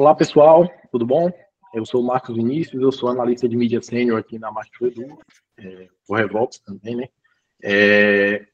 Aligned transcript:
Olá, 0.00 0.14
pessoal, 0.14 0.70
tudo 0.92 1.04
bom? 1.04 1.28
Eu 1.74 1.84
sou 1.84 2.00
o 2.00 2.06
Marcos 2.06 2.36
Vinícius, 2.36 2.80
eu 2.80 2.92
sou 2.92 3.08
analista 3.08 3.48
de 3.48 3.56
mídia 3.56 3.82
sênior 3.82 4.20
aqui 4.20 4.38
na 4.38 4.48
Marketing 4.48 4.84
Edu, 4.84 5.18
é, 5.58 5.88
o 6.08 6.14
Revolts 6.14 6.60
também, 6.60 6.94
né? 6.94 7.08
É, 7.60 8.46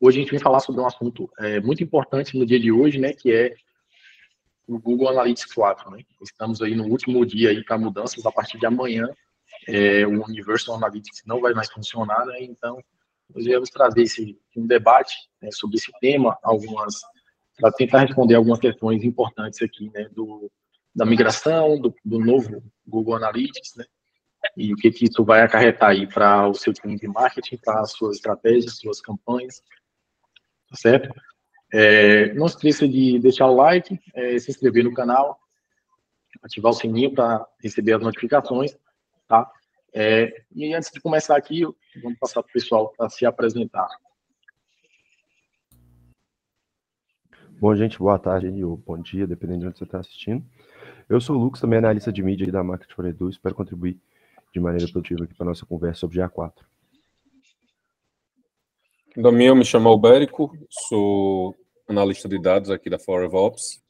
hoje 0.00 0.18
a 0.18 0.22
gente 0.22 0.30
vem 0.30 0.38
falar 0.38 0.60
sobre 0.60 0.80
um 0.80 0.86
assunto 0.86 1.28
é, 1.40 1.58
muito 1.60 1.82
importante 1.82 2.38
no 2.38 2.46
dia 2.46 2.60
de 2.60 2.70
hoje, 2.70 3.00
né, 3.00 3.12
que 3.12 3.32
é 3.32 3.52
o 4.68 4.78
Google 4.78 5.08
Analytics 5.08 5.52
4, 5.52 5.90
né? 5.90 6.04
Estamos 6.22 6.62
aí 6.62 6.76
no 6.76 6.84
último 6.84 7.26
dia 7.26 7.50
aí 7.50 7.64
para 7.64 7.76
mudanças, 7.76 8.24
a 8.24 8.30
partir 8.30 8.56
de 8.56 8.64
amanhã 8.64 9.08
é, 9.66 10.06
o 10.06 10.24
Universal 10.24 10.76
Analytics 10.76 11.24
não 11.26 11.40
vai 11.40 11.52
mais 11.52 11.68
funcionar, 11.68 12.24
né? 12.26 12.44
Então, 12.44 12.80
nós 13.34 13.44
viemos 13.44 13.70
trazer 13.70 14.02
esse, 14.02 14.38
um 14.56 14.68
debate 14.68 15.16
né, 15.42 15.48
sobre 15.50 15.78
esse 15.78 15.90
tema, 16.00 16.38
algumas 16.44 17.00
para 17.56 17.72
tentar 17.72 18.00
responder 18.00 18.34
algumas 18.34 18.58
questões 18.58 19.04
importantes 19.04 19.62
aqui, 19.62 19.90
né, 19.94 20.08
do, 20.12 20.50
da 20.94 21.04
migração, 21.04 21.80
do, 21.80 21.94
do 22.04 22.18
novo 22.18 22.62
Google 22.86 23.16
Analytics, 23.16 23.76
né, 23.76 23.84
e 24.56 24.72
o 24.72 24.76
que, 24.76 24.90
que 24.90 25.04
isso 25.04 25.24
vai 25.24 25.42
acarretar 25.42 25.90
aí 25.90 26.06
para 26.06 26.48
o 26.48 26.54
seu 26.54 26.72
time 26.72 26.96
de 26.96 27.08
marketing, 27.08 27.56
para 27.56 27.80
as 27.80 27.92
suas 27.92 28.16
estratégias, 28.16 28.78
suas 28.78 29.00
campanhas, 29.00 29.62
tá 30.68 30.76
certo? 30.76 31.14
É, 31.72 32.32
não 32.34 32.46
se 32.46 32.56
esqueça 32.56 32.86
de 32.86 33.18
deixar 33.18 33.46
o 33.46 33.56
like, 33.56 33.98
é, 34.14 34.38
se 34.38 34.50
inscrever 34.50 34.84
no 34.84 34.94
canal, 34.94 35.38
ativar 36.42 36.72
o 36.72 36.74
sininho 36.74 37.12
para 37.12 37.46
receber 37.62 37.94
as 37.94 38.02
notificações, 38.02 38.76
tá? 39.26 39.50
É, 39.92 40.44
e 40.54 40.74
antes 40.74 40.90
de 40.92 41.00
começar 41.00 41.36
aqui, 41.36 41.62
vamos 42.02 42.18
passar 42.18 42.42
para 42.42 42.50
o 42.50 42.52
pessoal 42.52 42.92
para 42.96 43.08
se 43.08 43.24
apresentar. 43.24 43.88
Bom, 47.60 47.74
gente, 47.76 47.98
boa 47.98 48.18
tarde 48.18 48.64
ou 48.64 48.76
bom 48.76 48.98
dia, 48.98 49.26
dependendo 49.26 49.60
de 49.60 49.66
onde 49.68 49.78
você 49.78 49.84
está 49.84 50.00
assistindo. 50.00 50.44
Eu 51.08 51.20
sou 51.20 51.36
o 51.36 51.38
Lucas, 51.38 51.60
também 51.60 51.78
analista 51.78 52.12
de 52.12 52.22
mídia 52.22 52.50
da 52.50 52.64
Market 52.64 52.92
for 52.92 53.06
Edu, 53.06 53.30
espero 53.30 53.54
contribuir 53.54 53.98
de 54.52 54.58
maneira 54.58 54.90
produtiva 54.90 55.24
aqui 55.24 55.34
para 55.34 55.46
a 55.46 55.48
nossa 55.50 55.64
conversa 55.64 56.00
sobre 56.00 56.18
GA4. 56.18 56.52
Também 59.22 59.46
eu 59.46 59.54
me 59.54 59.64
chamo 59.64 59.88
Albérico, 59.88 60.56
sou 60.68 61.54
analista 61.88 62.28
de 62.28 62.40
dados 62.40 62.70
aqui 62.70 62.90
da 62.90 62.98
ForevOps 62.98 63.80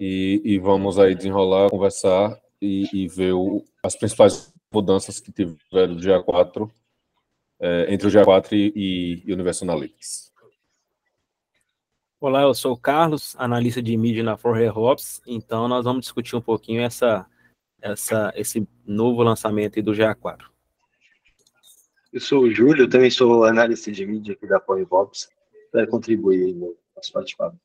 e, 0.00 0.40
e 0.42 0.58
vamos 0.58 0.98
aí 0.98 1.14
desenrolar, 1.14 1.68
conversar 1.68 2.34
e, 2.60 2.88
e 2.92 3.08
ver 3.08 3.34
o, 3.34 3.62
as 3.82 3.94
principais 3.94 4.52
mudanças 4.72 5.20
que 5.20 5.30
tiveram 5.30 5.94
do 5.94 6.00
GA4, 6.00 6.70
é, 7.60 7.92
entre 7.92 8.08
o 8.08 8.10
GA4 8.10 8.52
e, 8.52 9.24
e 9.26 9.32
Universo 9.32 9.64
Analytics. 9.64 10.28
Olá, 12.20 12.42
eu 12.42 12.52
sou 12.52 12.72
o 12.72 12.76
Carlos, 12.76 13.36
analista 13.38 13.80
de 13.80 13.96
mídia 13.96 14.24
na 14.24 14.36
Forre 14.36 14.68
Hops. 14.68 15.22
Então, 15.24 15.68
nós 15.68 15.84
vamos 15.84 16.00
discutir 16.00 16.34
um 16.34 16.40
pouquinho 16.40 16.82
essa, 16.82 17.24
essa, 17.80 18.32
esse 18.34 18.68
novo 18.84 19.22
lançamento 19.22 19.80
do 19.80 19.92
GA4. 19.92 20.42
Eu 22.12 22.20
sou 22.20 22.42
o 22.42 22.50
Júlio, 22.50 22.88
também 22.88 23.08
sou 23.08 23.44
analista 23.44 23.92
de 23.92 24.04
mídia 24.04 24.34
aqui 24.34 24.48
da 24.48 24.58
Forre 24.58 24.84
Hops, 24.90 25.28
para 25.70 25.86
contribuir 25.86 26.46
aí 26.46 26.54
no 26.54 26.76
nosso 26.96 27.12
bate-papo. 27.12 27.56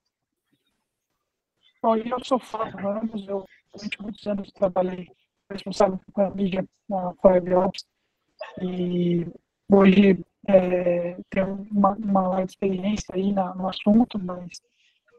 Bom, 1.82 1.98
eu 1.98 2.24
sou 2.24 2.38
o 2.38 2.40
Fábio 2.40 2.78
Ramos, 2.78 3.28
eu 3.28 3.44
durante 3.74 4.02
muitos 4.04 4.28
anos 4.28 4.52
trabalhei 4.52 5.10
responsável 5.50 6.00
pela 6.14 6.30
mídia 6.30 6.64
na 6.88 7.12
Forre 7.16 7.56
Hops 7.56 7.88
e 8.62 9.26
hoje 9.72 10.24
é, 10.48 11.18
tenho 11.30 11.68
uma, 11.72 11.92
uma 11.92 12.28
larga 12.28 12.46
experiência 12.46 13.14
aí 13.14 13.32
na, 13.32 13.54
no 13.56 13.68
assunto, 13.68 14.20
mas 14.20 14.50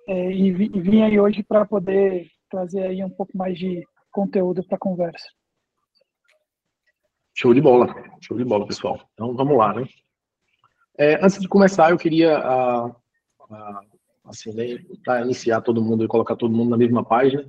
é, 0.08 0.30
e, 0.30 0.48
e 0.48 0.80
vim 0.80 1.02
aí 1.02 1.18
hoje 1.18 1.42
para 1.42 1.64
poder 1.64 2.28
trazer 2.50 2.82
aí 2.82 3.02
um 3.02 3.10
pouco 3.10 3.36
mais 3.36 3.58
de 3.58 3.82
conteúdo 4.12 4.64
para 4.64 4.76
a 4.76 4.78
conversa. 4.78 5.26
Show 7.36 7.52
de 7.52 7.60
bola, 7.60 7.92
show 8.20 8.36
de 8.36 8.44
bola, 8.44 8.66
pessoal. 8.66 9.00
Então 9.12 9.34
vamos 9.34 9.56
lá, 9.56 9.74
né? 9.74 9.86
É, 10.96 11.16
antes 11.16 11.40
de 11.40 11.48
começar, 11.48 11.90
eu 11.90 11.98
queria 11.98 12.38
uh, 12.38 12.90
uh, 12.90 13.80
assim, 14.24 14.54
né, 14.54 14.78
iniciar 15.22 15.60
todo 15.60 15.82
mundo 15.82 16.04
e 16.04 16.08
colocar 16.08 16.36
todo 16.36 16.54
mundo 16.54 16.70
na 16.70 16.76
mesma 16.76 17.04
página, 17.04 17.44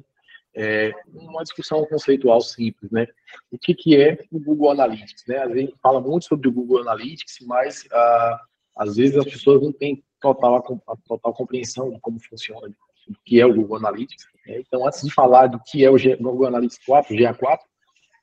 é, 0.55 0.93
uma 1.13 1.43
discussão 1.43 1.85
conceitual 1.85 2.39
simples, 2.39 2.89
né? 2.89 3.05
O 3.51 3.57
que, 3.57 3.75
que 3.75 3.95
é 3.97 4.17
o 4.31 4.39
Google 4.39 4.71
Analytics, 4.71 5.25
né? 5.27 5.39
A 5.39 5.53
gente 5.53 5.75
fala 5.81 5.99
muito 5.99 6.25
sobre 6.25 6.47
o 6.47 6.51
Google 6.51 6.79
Analytics, 6.79 7.39
mas 7.45 7.85
ah, 7.91 8.41
às 8.77 8.95
vezes 8.95 9.17
as 9.17 9.25
pessoas 9.25 9.61
não 9.61 9.73
têm 9.73 10.01
total, 10.21 10.55
a, 10.55 10.95
total 11.05 11.33
compreensão 11.33 11.91
de 11.91 11.99
como 11.99 12.19
funciona, 12.19 12.73
o 13.07 13.13
que 13.25 13.39
é 13.39 13.45
o 13.45 13.53
Google 13.53 13.77
Analytics. 13.77 14.27
Né? 14.47 14.59
Então, 14.59 14.87
antes 14.87 15.01
de 15.01 15.13
falar 15.13 15.47
do 15.47 15.59
que 15.59 15.83
é 15.83 15.89
o 15.89 15.97
Google 16.17 16.47
Analytics 16.47 16.85
4, 16.85 17.13
o 17.13 17.17
GA4, 17.17 17.59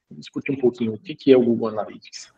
vamos 0.09 0.21
discutir 0.25 0.53
um 0.53 0.59
pouquinho 0.59 0.95
o 0.95 0.99
que, 0.99 1.15
que 1.15 1.33
é 1.33 1.37
o 1.37 1.45
Google 1.45 1.69
Analytics. 1.69 2.33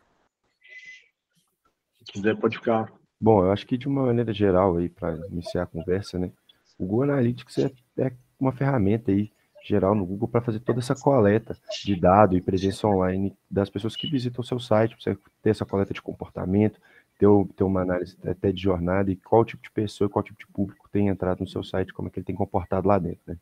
Se 1.99 2.13
quiser, 2.13 2.37
pode 2.37 2.57
ficar. 2.57 2.93
Bom, 3.21 3.45
eu 3.45 3.53
acho 3.53 3.65
que 3.65 3.79
de 3.79 3.87
uma 3.87 4.07
maneira 4.07 4.35
geral 4.35 4.77
aí, 4.77 4.89
para 4.89 5.17
iniciar 5.29 5.63
a 5.63 5.67
conversa, 5.67 6.19
né? 6.19 6.33
O 6.77 6.85
Google 6.85 7.05
Analytics 7.05 7.59
é, 7.59 7.71
é 7.99 8.13
uma 8.41 8.53
ferramenta 8.53 9.13
aí 9.13 9.31
geral 9.65 9.95
no 9.95 10.05
Google 10.05 10.29
para 10.29 10.43
fazer 10.43 10.61
toda 10.61 10.81
essa 10.81 10.95
coleta 10.95 11.57
de 11.83 11.97
dados 11.97 12.37
e 12.37 12.41
presença 12.41 12.87
online 12.87 13.35
das 13.51 13.71
pessoas 13.71 13.97
que 13.97 14.11
visitam 14.11 14.43
o 14.43 14.47
seu 14.47 14.61
site, 14.61 14.95
para 14.95 15.03
você 15.03 15.19
ter 15.43 15.51
essa 15.51 15.65
coleta 15.65 15.95
de 15.95 16.03
comportamento, 16.03 16.79
ter, 17.19 17.27
ter 17.57 17.65
uma 17.65 17.81
análise 17.81 18.17
até 18.23 18.53
de 18.53 18.61
jornada 18.61 19.11
e 19.11 19.17
qual 19.17 19.45
tipo 19.45 19.63
de 19.63 19.71
pessoa, 19.71 20.11
qual 20.11 20.23
tipo 20.23 20.39
de 20.39 20.47
público 20.47 20.89
tem 20.93 21.09
entrado 21.09 21.41
no 21.41 21.49
seu 21.49 21.65
site, 21.65 21.95
como 21.95 22.09
é 22.09 22.11
que 22.11 22.19
ele 22.19 22.27
tem 22.27 22.37
comportado 22.37 22.87
lá 22.87 22.99
dentro, 22.99 23.21
né? 23.27 23.37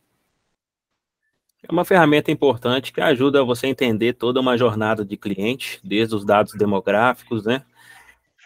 É 1.64 1.70
uma 1.70 1.84
ferramenta 1.84 2.30
importante 2.30 2.92
que 2.92 3.00
ajuda 3.00 3.44
você 3.44 3.66
a 3.66 3.70
entender 3.70 4.14
toda 4.14 4.40
uma 4.40 4.58
jornada 4.58 5.04
de 5.04 5.16
cliente, 5.16 5.80
desde 5.82 6.14
os 6.14 6.24
dados 6.24 6.54
demográficos, 6.54 7.44
né? 7.44 7.62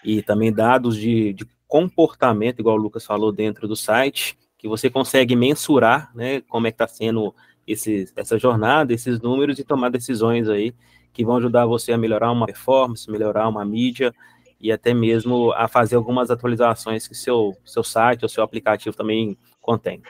E 0.04 0.22
também 0.22 0.52
dados 0.52 0.96
de, 0.96 1.32
de 1.32 1.46
comportamento, 1.66 2.60
igual 2.60 2.76
o 2.76 2.80
Lucas 2.80 3.06
falou, 3.06 3.32
dentro 3.32 3.66
do 3.66 3.74
site, 3.74 4.38
que 4.58 4.68
você 4.68 4.90
consegue 4.90 5.34
mensurar, 5.34 6.14
né? 6.14 6.42
Como 6.42 6.66
é 6.66 6.70
que 6.70 6.74
está 6.74 6.86
sendo 6.86 7.34
esse, 7.66 8.10
essa 8.14 8.38
jornada, 8.38 8.92
esses 8.92 9.20
números 9.20 9.58
e 9.58 9.64
tomar 9.64 9.90
decisões 9.90 10.48
aí 10.48 10.74
que 11.12 11.24
vão 11.24 11.36
ajudar 11.36 11.66
você 11.66 11.92
a 11.92 11.98
melhorar 11.98 12.30
uma 12.30 12.46
performance, 12.46 13.10
melhorar 13.10 13.48
uma 13.48 13.64
mídia 13.64 14.14
e 14.60 14.70
até 14.70 14.92
mesmo 14.92 15.52
a 15.52 15.66
fazer 15.66 15.96
algumas 15.96 16.30
atualizações 16.30 17.08
que 17.08 17.14
seu, 17.14 17.54
seu 17.64 17.82
site 17.82 18.22
ou 18.22 18.28
seu 18.28 18.44
aplicativo 18.44 18.96
também 18.96 19.36
contém. 19.60 20.02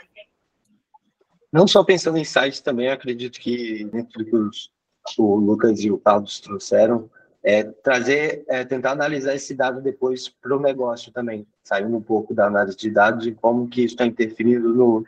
Não 1.52 1.66
só 1.66 1.82
pensando 1.84 2.18
em 2.18 2.24
sites 2.24 2.60
também, 2.60 2.88
acredito 2.88 3.40
que 3.40 3.84
dentro 3.84 4.24
do 4.24 4.50
que 4.50 5.22
o 5.22 5.36
Lucas 5.36 5.80
e 5.80 5.90
o 5.90 5.98
Carlos 5.98 6.40
trouxeram, 6.40 7.08
é 7.42 7.62
trazer, 7.62 8.44
é, 8.48 8.64
tentar 8.64 8.90
analisar 8.90 9.34
esse 9.34 9.54
dado 9.54 9.80
depois 9.80 10.28
para 10.28 10.56
o 10.56 10.60
negócio 10.60 11.12
também, 11.12 11.46
saindo 11.62 11.96
um 11.96 12.02
pouco 12.02 12.34
da 12.34 12.48
análise 12.48 12.76
de 12.76 12.90
dados 12.90 13.24
e 13.24 13.32
como 13.32 13.68
que 13.68 13.82
isso 13.82 13.94
está 13.94 14.04
interferindo 14.04 14.74
no, 14.74 15.06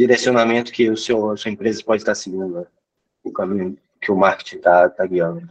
direcionamento 0.00 0.72
que 0.72 0.88
o 0.88 0.96
seu, 0.96 1.30
a 1.30 1.36
sua 1.36 1.50
empresa 1.50 1.82
pode 1.84 2.02
estar 2.02 2.14
seguindo, 2.14 2.48
né? 2.48 2.66
o 3.22 3.30
caminho 3.30 3.76
que 4.00 4.10
o 4.10 4.16
marketing 4.16 4.56
está 4.56 4.88
tá 4.88 5.06
guiando. 5.06 5.48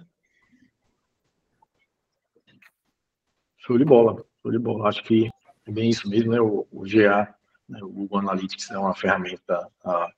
Show 3.57 3.77
de 3.77 3.85
bola, 3.85 4.25
show 4.41 4.51
de 4.51 4.57
bola. 4.57 4.89
Acho 4.89 5.03
que 5.03 5.29
é 5.67 5.71
bem 5.71 5.89
isso 5.89 6.09
mesmo, 6.09 6.31
né? 6.31 6.41
O, 6.41 6.67
o 6.71 6.81
GA, 6.81 7.33
né? 7.67 7.79
o 7.83 7.89
Google 7.89 8.19
Analytics 8.19 8.71
é 8.71 8.77
uma 8.79 8.95
ferramenta 8.95 9.69
ah, 9.85 10.09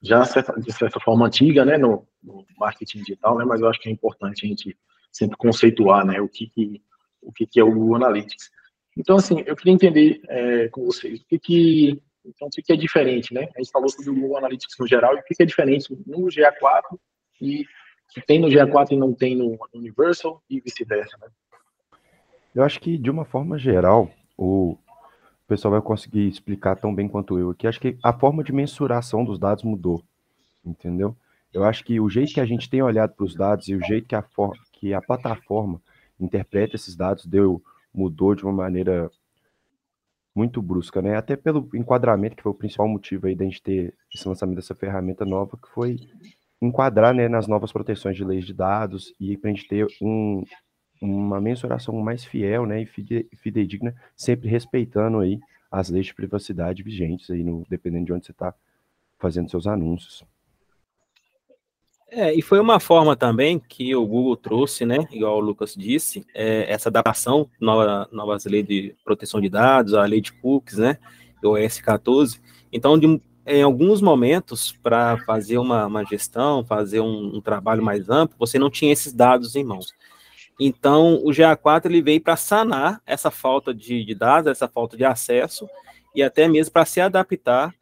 já 0.00 0.22
de 0.22 0.72
certa 0.72 1.00
forma 1.00 1.26
antiga, 1.26 1.64
né? 1.64 1.76
No, 1.76 2.06
no, 2.22 2.46
marketing 2.58 2.98
digital, 2.98 3.36
né? 3.38 3.44
Mas 3.44 3.60
eu 3.60 3.68
acho 3.68 3.80
que 3.80 3.88
é 3.88 3.92
importante 3.92 4.46
a 4.46 4.48
gente 4.48 4.78
sempre 5.10 5.36
conceituar, 5.36 6.06
né? 6.06 6.20
O 6.20 6.28
que, 6.28 6.46
que 6.48 6.80
o 7.20 7.32
que, 7.32 7.44
que 7.44 7.58
é 7.58 7.64
o 7.64 7.72
Google 7.72 7.96
Analytics. 7.96 8.50
Então, 8.96 9.16
assim, 9.16 9.42
eu 9.46 9.56
queria 9.56 9.72
entender 9.72 10.20
é, 10.28 10.68
com 10.68 10.84
vocês 10.84 11.20
o 11.20 11.26
que, 11.26 11.38
que 11.38 12.02
então, 12.24 12.48
o 12.48 12.50
que 12.50 12.72
é 12.72 12.76
diferente, 12.76 13.32
né? 13.32 13.48
A 13.54 13.58
gente 13.58 13.70
falou 13.70 13.88
sobre 13.88 14.10
o 14.10 14.14
Google 14.14 14.38
Analytics 14.38 14.76
no 14.78 14.86
geral, 14.86 15.16
e 15.16 15.20
o 15.20 15.22
que 15.22 15.42
é 15.42 15.46
diferente 15.46 15.92
no 16.06 16.26
GA4 16.26 16.98
e 17.40 17.64
que 18.10 18.20
tem 18.20 18.40
no 18.40 18.48
GA4 18.48 18.92
e 18.92 18.96
não 18.96 19.14
tem 19.14 19.36
no 19.36 19.56
Universal 19.72 20.42
e 20.50 20.60
vice-versa, 20.60 21.16
né? 21.20 21.28
Eu 22.54 22.64
acho 22.64 22.80
que, 22.80 22.98
de 22.98 23.10
uma 23.10 23.24
forma 23.24 23.58
geral, 23.58 24.10
o 24.36 24.76
pessoal 25.46 25.72
vai 25.72 25.80
conseguir 25.80 26.26
explicar 26.28 26.76
tão 26.76 26.94
bem 26.94 27.08
quanto 27.08 27.38
eu 27.38 27.50
aqui. 27.50 27.66
Acho 27.66 27.80
que 27.80 27.96
a 28.02 28.12
forma 28.12 28.42
de 28.42 28.52
mensuração 28.52 29.24
dos 29.24 29.38
dados 29.38 29.62
mudou, 29.62 30.02
entendeu? 30.64 31.16
Eu 31.52 31.64
acho 31.64 31.84
que 31.84 32.00
o 32.00 32.08
jeito 32.08 32.34
que 32.34 32.40
a 32.40 32.46
gente 32.46 32.68
tem 32.68 32.82
olhado 32.82 33.14
para 33.14 33.24
os 33.24 33.34
dados 33.34 33.68
e 33.68 33.74
o 33.74 33.84
jeito 33.84 34.06
que 34.06 34.14
a, 34.14 34.24
que 34.72 34.94
a 34.94 35.00
plataforma 35.00 35.80
interpreta 36.18 36.76
esses 36.76 36.94
dados 36.96 37.24
deu 37.26 37.62
mudou 37.92 38.34
de 38.36 38.44
uma 38.44 38.52
maneira 38.52 39.10
muito 40.34 40.62
brusca, 40.62 41.02
né? 41.02 41.16
Até 41.16 41.36
pelo 41.36 41.68
enquadramento, 41.74 42.36
que 42.36 42.42
foi 42.42 42.52
o 42.52 42.54
principal 42.54 42.88
motivo 42.88 43.26
aí 43.26 43.34
da 43.34 43.44
gente 43.44 43.62
ter 43.62 43.94
esse 44.14 44.26
lançamento 44.28 44.56
dessa 44.56 44.74
ferramenta 44.74 45.24
nova, 45.24 45.56
que 45.56 45.68
foi 45.70 45.96
enquadrar 46.62 47.14
né, 47.14 47.28
nas 47.28 47.46
novas 47.46 47.72
proteções 47.72 48.16
de 48.16 48.24
leis 48.24 48.44
de 48.44 48.52
dados 48.52 49.14
e 49.18 49.36
para 49.36 49.50
a 49.50 49.54
gente 49.54 49.66
ter 49.66 49.86
um, 50.00 50.44
uma 51.00 51.40
mensuração 51.40 51.94
mais 51.96 52.24
fiel 52.24 52.66
né, 52.66 52.82
e 52.82 52.86
fidedigna, 53.36 53.94
sempre 54.14 54.48
respeitando 54.48 55.18
aí 55.18 55.38
as 55.70 55.88
leis 55.88 56.06
de 56.06 56.14
privacidade 56.14 56.82
vigentes, 56.82 57.30
aí 57.30 57.42
no, 57.42 57.64
dependendo 57.68 58.06
de 58.06 58.12
onde 58.12 58.26
você 58.26 58.32
está 58.32 58.54
fazendo 59.18 59.50
seus 59.50 59.66
anúncios. 59.66 60.24
É, 62.12 62.34
e 62.34 62.42
foi 62.42 62.58
uma 62.58 62.80
forma 62.80 63.14
também 63.14 63.58
que 63.60 63.94
o 63.94 64.04
Google 64.04 64.36
trouxe, 64.36 64.84
né, 64.84 65.06
igual 65.12 65.36
o 65.36 65.40
Lucas 65.40 65.74
disse, 65.76 66.26
é, 66.34 66.66
essa 66.68 66.88
adaptação, 66.88 67.48
nova, 67.60 68.08
novas 68.10 68.44
leis 68.46 68.66
de 68.66 68.96
proteção 69.04 69.40
de 69.40 69.48
dados, 69.48 69.94
a 69.94 70.04
lei 70.04 70.20
de 70.20 70.32
cookies, 70.32 70.78
né, 70.78 70.98
o 71.42 71.50
OS 71.50 71.80
14. 71.80 72.40
Então, 72.72 72.98
de, 72.98 73.20
em 73.46 73.62
alguns 73.62 74.02
momentos, 74.02 74.72
para 74.82 75.18
fazer 75.18 75.58
uma, 75.58 75.86
uma, 75.86 76.04
gestão, 76.04 76.64
fazer 76.64 77.00
um, 77.00 77.36
um, 77.36 77.40
trabalho 77.40 77.82
mais 77.82 78.10
amplo, 78.10 78.36
você 78.38 78.58
não 78.58 78.70
tinha 78.70 78.92
esses 78.92 79.12
dados 79.12 79.54
em 79.54 79.62
mãos. 79.62 79.94
Então, 80.58 81.14
o 81.24 81.30
GA4 81.30 81.86
ele 81.86 82.02
veio 82.02 82.20
para 82.20 82.36
sanar 82.36 83.00
essa 83.06 83.30
falta 83.30 83.72
de, 83.72 84.04
de 84.04 84.14
dados, 84.16 84.50
essa 84.50 84.66
falta 84.66 84.96
de 84.96 85.04
acesso, 85.04 85.68
e 86.14 86.24
até 86.24 86.48
mesmo 86.48 86.72
para 86.72 86.84
se 86.84 87.00
adaptar 87.00 87.72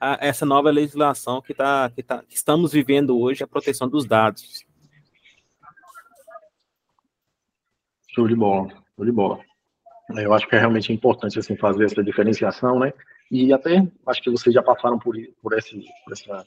a 0.00 0.18
essa 0.20 0.46
nova 0.46 0.70
legislação 0.70 1.42
que, 1.42 1.52
tá, 1.52 1.90
que, 1.90 2.02
tá, 2.02 2.22
que 2.22 2.36
estamos 2.36 2.72
vivendo 2.72 3.18
hoje, 3.18 3.42
a 3.42 3.48
proteção 3.48 3.88
dos 3.88 4.04
dados. 4.04 4.64
Show 8.08 8.28
de 8.28 8.34
bola, 8.34 8.68
show 8.96 9.04
de 9.04 9.12
bola. 9.12 9.40
Eu 10.10 10.32
acho 10.32 10.48
que 10.48 10.56
é 10.56 10.58
realmente 10.58 10.92
importante 10.92 11.38
assim, 11.38 11.56
fazer 11.56 11.84
essa 11.84 12.02
diferenciação, 12.02 12.78
né? 12.78 12.92
E 13.30 13.52
até 13.52 13.86
acho 14.06 14.22
que 14.22 14.30
vocês 14.30 14.54
já 14.54 14.62
passaram 14.62 14.98
por, 14.98 15.14
por, 15.42 15.52
esse, 15.58 15.84
por 16.04 16.12
essa, 16.12 16.46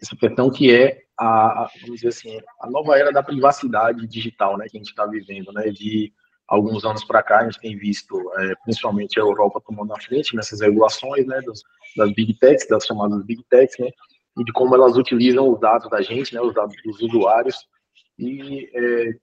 essa 0.00 0.16
questão 0.16 0.50
que 0.50 0.74
é 0.74 1.02
a, 1.18 1.68
vamos 1.82 1.96
dizer 1.96 2.08
assim, 2.08 2.40
a 2.60 2.70
nova 2.70 2.96
era 2.96 3.12
da 3.12 3.22
privacidade 3.22 4.06
digital, 4.06 4.56
né, 4.56 4.66
que 4.68 4.76
a 4.76 4.80
gente 4.80 4.90
está 4.90 5.04
vivendo, 5.04 5.52
né, 5.52 5.68
de 5.70 6.12
alguns 6.48 6.84
anos 6.84 7.04
para 7.04 7.22
cá, 7.22 7.40
a 7.40 7.44
gente 7.44 7.60
tem 7.60 7.76
visto, 7.76 8.16
é, 8.38 8.54
principalmente 8.64 9.20
a 9.20 9.22
Europa 9.22 9.62
tomando 9.64 9.92
a 9.92 10.00
frente 10.00 10.34
nessas 10.34 10.60
regulações, 10.60 11.26
né, 11.26 11.40
das, 11.42 11.62
das 11.94 12.12
big 12.14 12.34
techs, 12.38 12.66
das 12.66 12.86
chamadas 12.86 13.22
big 13.24 13.44
techs, 13.50 13.78
né, 13.78 13.90
e 14.38 14.44
de 14.44 14.52
como 14.52 14.74
elas 14.74 14.96
utilizam 14.96 15.52
os 15.52 15.60
dados 15.60 15.90
da 15.90 16.00
gente, 16.00 16.34
né, 16.34 16.40
os 16.40 16.54
dados 16.54 16.74
dos 16.82 17.00
usuários 17.02 17.56
e 18.18 18.70
é, 18.74 19.14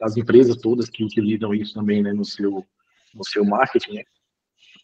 as 0.00 0.16
empresas 0.16 0.56
todas 0.56 0.88
que 0.88 1.04
utilizam 1.04 1.54
isso 1.54 1.74
também, 1.74 2.02
né, 2.02 2.12
no 2.12 2.24
seu 2.24 2.64
no 3.14 3.24
seu 3.24 3.44
marketing, 3.44 3.94
né. 3.94 4.04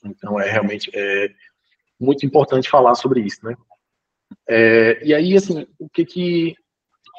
Então 0.04 0.38
é 0.38 0.50
realmente 0.50 0.90
é 0.94 1.32
muito 1.98 2.26
importante 2.26 2.68
falar 2.68 2.94
sobre 2.94 3.20
isso, 3.20 3.44
né. 3.44 3.56
É, 4.48 5.04
e 5.04 5.14
aí, 5.14 5.36
assim, 5.36 5.66
o 5.78 5.88
que 5.88 6.04
que, 6.04 6.56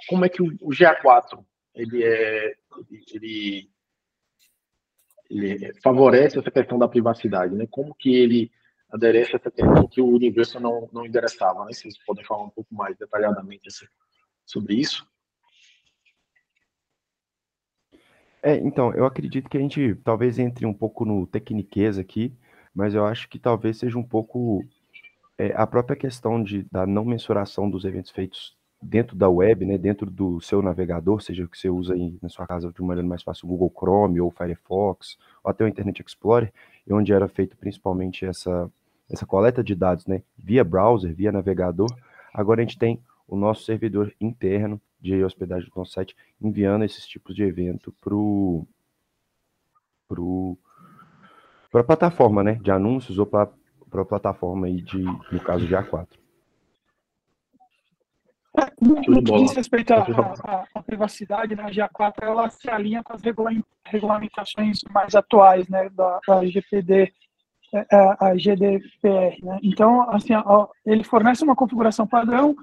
como 0.08 0.26
é 0.26 0.30
que 0.30 0.42
o, 0.42 0.48
o 0.62 0.70
GA4 0.70 1.44
ele 1.76 2.04
é, 2.04 2.56
ele 3.14 3.73
ele 5.34 5.74
favorece 5.82 6.40
essa 6.40 6.52
questão 6.52 6.78
da 6.78 6.88
privacidade, 6.88 7.56
né? 7.56 7.66
Como 7.70 7.96
que 7.96 8.14
ele 8.16 8.52
aderece 8.92 9.34
a 9.34 9.36
essa 9.38 9.52
questão 9.52 9.88
que 9.88 10.00
o 10.00 10.08
universo 10.08 10.60
não, 10.60 10.88
não 10.94 11.06
endereçava, 11.06 11.66
né? 11.66 11.74
Vocês 11.74 11.98
podem 12.06 12.24
falar 12.24 12.44
um 12.44 12.50
pouco 12.50 12.74
mais 12.74 12.96
detalhadamente 12.98 13.70
sobre 14.46 14.76
isso? 14.76 15.08
É, 18.42 18.58
então, 18.58 18.94
eu 18.94 19.06
acredito 19.06 19.50
que 19.50 19.58
a 19.58 19.62
gente 19.62 19.96
talvez 20.04 20.38
entre 20.38 20.66
um 20.66 20.74
pouco 20.74 21.06
no 21.06 21.26
tecniquez 21.26 21.98
aqui, 21.98 22.38
mas 22.76 22.94
eu 22.94 23.06
acho 23.06 23.30
que 23.30 23.40
talvez 23.40 23.78
seja 23.78 23.98
um 23.98 24.04
pouco 24.04 24.64
é, 25.38 25.54
a 25.56 25.66
própria 25.66 25.96
questão 25.96 26.44
de, 26.44 26.64
da 26.72 26.86
não 26.86 27.06
mensuração 27.06 27.70
dos 27.70 27.86
eventos 27.86 28.12
feitos 28.12 28.56
dentro 28.84 29.16
da 29.16 29.30
web, 29.30 29.66
né, 29.66 29.78
dentro 29.78 30.10
do 30.10 30.42
seu 30.42 30.62
navegador, 30.62 31.22
seja 31.22 31.44
o 31.44 31.48
que 31.48 31.58
você 31.58 31.70
usa 31.70 31.94
aí 31.94 32.18
na 32.22 32.30
sua 32.30 32.46
casa 32.46 32.72
de 32.72 32.80
uma 32.82 32.90
maneira 32.90 33.08
mais 33.08 33.24
fácil, 33.24 33.46
o 33.46 33.50
Google 33.50 33.72
Chrome 33.76 34.20
ou 34.20 34.30
Firefox, 34.30 35.18
ou 35.44 35.50
até 35.50 35.64
o 35.64 35.68
Internet 35.68 36.04
Explorer, 36.06 36.52
onde 36.90 37.14
era 37.14 37.28
feito 37.28 37.56
principalmente 37.58 38.26
essa, 38.26 38.70
essa 39.10 39.26
coleta 39.26 39.64
de 39.64 39.74
dados, 39.74 40.06
né, 40.06 40.22
via 40.38 40.64
browser, 40.64 41.14
via 41.14 41.32
navegador, 41.32 41.90
agora 42.34 42.62
a 42.62 42.64
gente 42.64 42.78
tem 42.78 43.00
o 43.28 43.36
nosso 43.36 43.64
servidor 43.64 44.14
interno 44.20 44.80
de 45.00 45.24
hospedagem 45.24 45.70
do 45.70 45.76
nosso 45.76 45.94
site 45.94 46.16
enviando 46.42 46.86
esses 46.86 47.06
tipos 47.08 47.36
de 47.36 47.44
evento 47.44 47.92
para 48.00 48.10
pro, 48.12 48.68
pro, 50.08 50.58
a 51.74 51.84
plataforma 51.84 52.44
né, 52.44 52.56
de 52.62 52.72
anúncios 52.72 53.18
ou 53.18 53.26
para 53.26 53.50
a 53.92 54.06
plataforma 54.06 54.68
aí 54.68 54.82
de, 54.82 55.02
no 55.02 55.40
caso 55.40 55.66
de 55.66 55.76
A4. 55.76 56.23
No 58.80 59.02
que 59.02 59.22
diz 59.22 59.54
respeito 59.54 59.94
à 59.94 60.82
privacidade, 60.86 61.56
né, 61.56 61.64
a 61.64 61.72
GA4 61.72 62.14
ela 62.22 62.50
se 62.50 62.70
alinha 62.70 63.04
com 63.04 63.14
as 63.14 63.22
regulamentações 63.86 64.80
mais 64.92 65.16
atuais 65.16 65.68
né, 65.68 65.90
da, 65.90 66.20
da 66.28 66.46
GPD, 66.46 67.12
é, 67.74 67.86
é, 67.92 68.16
a 68.20 68.36
GDPR. 68.36 69.40
Né? 69.42 69.60
Então, 69.64 70.08
assim, 70.12 70.34
ele 70.86 71.04
fornece 71.04 71.44
uma 71.44 71.56
configuração 71.56 72.06
padrão 72.06 72.56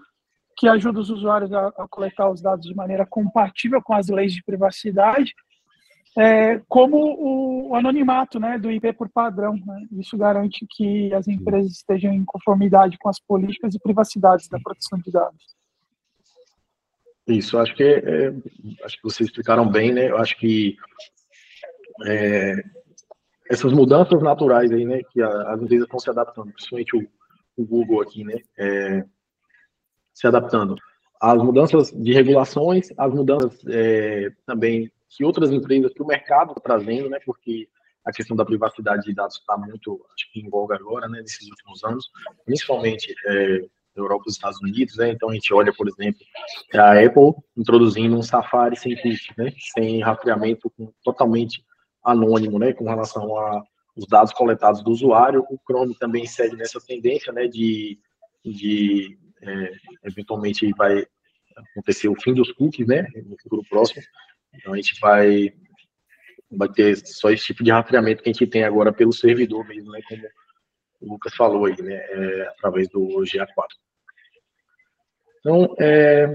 que 0.56 0.68
ajuda 0.68 1.00
os 1.00 1.10
usuários 1.10 1.52
a, 1.52 1.68
a, 1.68 1.88
coletar 1.88 2.30
os 2.30 2.40
dados 2.40 2.66
de 2.66 2.74
maneira 2.74 3.04
compatível 3.04 3.82
com 3.82 3.94
as 3.94 4.08
leis 4.08 4.32
de 4.32 4.44
privacidade, 4.44 5.34
é, 6.16 6.60
como 6.68 7.68
o 7.68 7.74
anonimato 7.74 8.38
né, 8.38 8.58
do 8.58 8.70
IP 8.70 8.92
por 8.92 9.08
padrão. 9.08 9.54
Né? 9.54 9.86
Isso 9.92 10.16
garante 10.16 10.64
que 10.70 11.12
as 11.14 11.26
empresas 11.26 11.72
estejam 11.72 12.12
em 12.12 12.24
conformidade 12.24 12.96
com 12.98 13.08
as 13.08 13.18
políticas 13.18 13.74
e 13.74 13.80
privacidades 13.80 14.48
da 14.48 14.60
proteção 14.60 14.98
de 15.00 15.10
dados. 15.10 15.59
Isso, 17.30 17.58
acho 17.58 17.74
que 17.74 17.82
é, 17.82 18.28
acho 18.84 18.96
que 18.96 19.02
vocês 19.02 19.28
explicaram 19.28 19.70
bem, 19.70 19.92
né? 19.92 20.10
Eu 20.10 20.18
acho 20.18 20.36
que 20.38 20.76
é, 22.06 22.62
essas 23.50 23.72
mudanças 23.72 24.22
naturais 24.22 24.70
aí, 24.70 24.84
né, 24.84 25.00
que 25.12 25.20
as 25.20 25.60
empresas 25.60 25.84
estão 25.84 25.98
se 25.98 26.08
adaptando, 26.08 26.52
principalmente 26.52 26.96
o, 26.96 27.06
o 27.56 27.66
Google 27.66 28.00
aqui, 28.00 28.24
né, 28.24 28.36
é, 28.56 29.04
se 30.14 30.26
adaptando 30.26 30.76
às 31.20 31.42
mudanças 31.42 31.90
de 31.90 32.12
regulações, 32.12 32.88
as 32.96 33.12
mudanças 33.12 33.60
é, 33.66 34.30
também 34.46 34.90
que 35.08 35.24
outras 35.24 35.50
empresas, 35.50 35.92
que 35.92 36.02
o 36.02 36.06
mercado 36.06 36.50
está 36.50 36.60
trazendo, 36.60 37.10
né, 37.10 37.18
porque 37.26 37.68
a 38.04 38.12
questão 38.12 38.36
da 38.36 38.44
privacidade 38.44 39.02
de 39.02 39.12
dados 39.12 39.36
está 39.36 39.56
muito, 39.58 40.00
acho 40.14 40.32
que 40.32 40.40
em 40.40 40.48
voga 40.48 40.76
agora, 40.76 41.08
né, 41.08 41.20
nesses 41.20 41.48
últimos 41.50 41.82
anos, 41.82 42.08
principalmente 42.46 43.12
Europa 43.96 44.24
e 44.26 44.30
Estados 44.30 44.60
Unidos, 44.60 44.96
né? 44.96 45.10
Então 45.10 45.30
a 45.30 45.34
gente 45.34 45.52
olha, 45.52 45.72
por 45.72 45.88
exemplo, 45.88 46.20
a 46.74 46.92
Apple 46.92 47.34
introduzindo 47.56 48.16
um 48.16 48.22
Safari 48.22 48.76
sem 48.76 48.94
cookie, 48.96 49.34
né? 49.36 49.52
Sem 49.74 50.00
rastreamento 50.00 50.72
totalmente 51.02 51.64
anônimo, 52.04 52.58
né? 52.58 52.72
Com 52.72 52.84
relação 52.84 53.36
a 53.36 53.62
os 53.96 54.06
dados 54.06 54.32
coletados 54.32 54.82
do 54.82 54.90
usuário, 54.90 55.44
o 55.50 55.58
Chrome 55.66 55.94
também 55.98 56.24
segue 56.26 56.56
nessa 56.56 56.80
tendência, 56.80 57.32
né? 57.32 57.46
De, 57.46 57.98
de 58.44 59.18
é, 59.42 59.72
eventualmente 60.04 60.70
vai 60.76 61.04
acontecer 61.56 62.08
o 62.08 62.20
fim 62.20 62.32
dos 62.32 62.52
cookies, 62.52 62.86
né? 62.86 63.06
No 63.26 63.36
futuro 63.42 63.62
próximo. 63.68 64.02
Então 64.54 64.72
a 64.72 64.76
gente 64.76 64.98
vai 65.00 65.52
vai 66.52 66.68
ter 66.68 66.96
só 67.06 67.30
esse 67.30 67.44
tipo 67.44 67.62
de 67.62 67.70
rastreamento 67.70 68.22
que 68.22 68.28
a 68.28 68.32
gente 68.32 68.46
tem 68.46 68.64
agora 68.64 68.92
pelo 68.92 69.12
servidor 69.12 69.66
mesmo, 69.66 69.90
né? 69.92 70.00
Como 70.08 70.22
o 71.00 71.12
Lucas 71.12 71.34
falou 71.34 71.64
aí, 71.64 71.80
né, 71.80 71.94
é, 71.94 72.48
através 72.48 72.88
do 72.88 73.00
GA4. 73.00 73.46
Então, 75.40 75.74
é, 75.78 76.26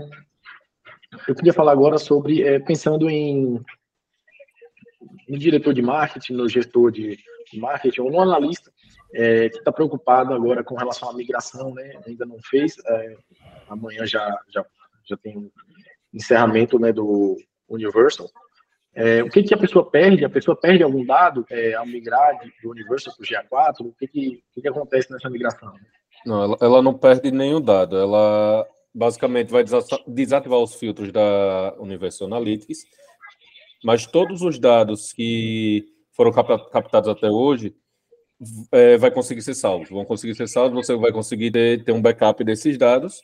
eu 1.27 1.35
queria 1.35 1.53
falar 1.53 1.71
agora 1.71 1.97
sobre, 1.97 2.41
é, 2.41 2.59
pensando 2.59 3.09
em 3.09 3.63
no 5.27 5.39
diretor 5.39 5.73
de 5.73 5.81
marketing, 5.81 6.33
no 6.33 6.49
gestor 6.49 6.91
de 6.91 7.17
marketing, 7.53 8.01
ou 8.01 8.11
no 8.11 8.19
analista 8.19 8.71
é, 9.13 9.49
que 9.49 9.57
está 9.57 9.71
preocupado 9.71 10.33
agora 10.33 10.63
com 10.63 10.75
relação 10.75 11.09
à 11.09 11.13
migração, 11.13 11.73
né, 11.73 11.99
ainda 12.05 12.25
não 12.25 12.37
fez, 12.41 12.77
é, 12.85 13.17
amanhã 13.69 14.05
já, 14.05 14.27
já, 14.49 14.65
já 15.05 15.17
tem 15.17 15.51
encerramento 16.13 16.79
né, 16.79 16.91
do 16.91 17.37
Universal, 17.67 18.29
é, 18.95 19.21
o 19.21 19.29
que, 19.29 19.43
que 19.43 19.53
a 19.53 19.57
pessoa 19.57 19.89
perde? 19.89 20.23
A 20.23 20.29
pessoa 20.29 20.55
perde 20.55 20.81
algum 20.81 21.05
dado 21.05 21.45
é, 21.49 21.73
ao 21.73 21.85
migrar 21.85 22.39
do 22.63 22.71
Universal 22.71 23.13
para 23.13 23.23
o 23.23 23.27
GA4? 23.27 23.81
O 23.81 23.93
que, 23.93 24.07
que, 24.07 24.43
que, 24.53 24.61
que 24.61 24.67
acontece 24.67 25.11
nessa 25.11 25.29
migração? 25.29 25.73
Não, 26.25 26.43
ela, 26.43 26.57
ela, 26.61 26.81
não 26.81 26.93
perde 26.93 27.29
nenhum 27.29 27.59
dado. 27.59 27.97
Ela 27.97 28.65
basicamente 28.93 29.51
vai 29.51 29.65
desativar 30.07 30.59
os 30.59 30.75
filtros 30.75 31.11
da 31.11 31.75
Universal 31.77 32.27
Analytics, 32.27 32.85
mas 33.83 34.07
todos 34.07 34.41
os 34.41 34.57
dados 34.57 35.11
que 35.11 35.85
foram 36.13 36.31
captados 36.31 37.09
até 37.09 37.29
hoje 37.29 37.75
é, 38.71 38.97
vai 38.97 39.11
conseguir 39.11 39.41
ser 39.41 39.55
salvos. 39.55 39.89
Vão 39.89 40.05
conseguir 40.05 40.35
ser 40.35 40.47
salvos, 40.47 40.85
você 40.85 40.95
vai 40.95 41.11
conseguir 41.11 41.51
ter, 41.51 41.83
ter 41.83 41.91
um 41.91 42.01
backup 42.01 42.41
desses 42.45 42.77
dados. 42.77 43.21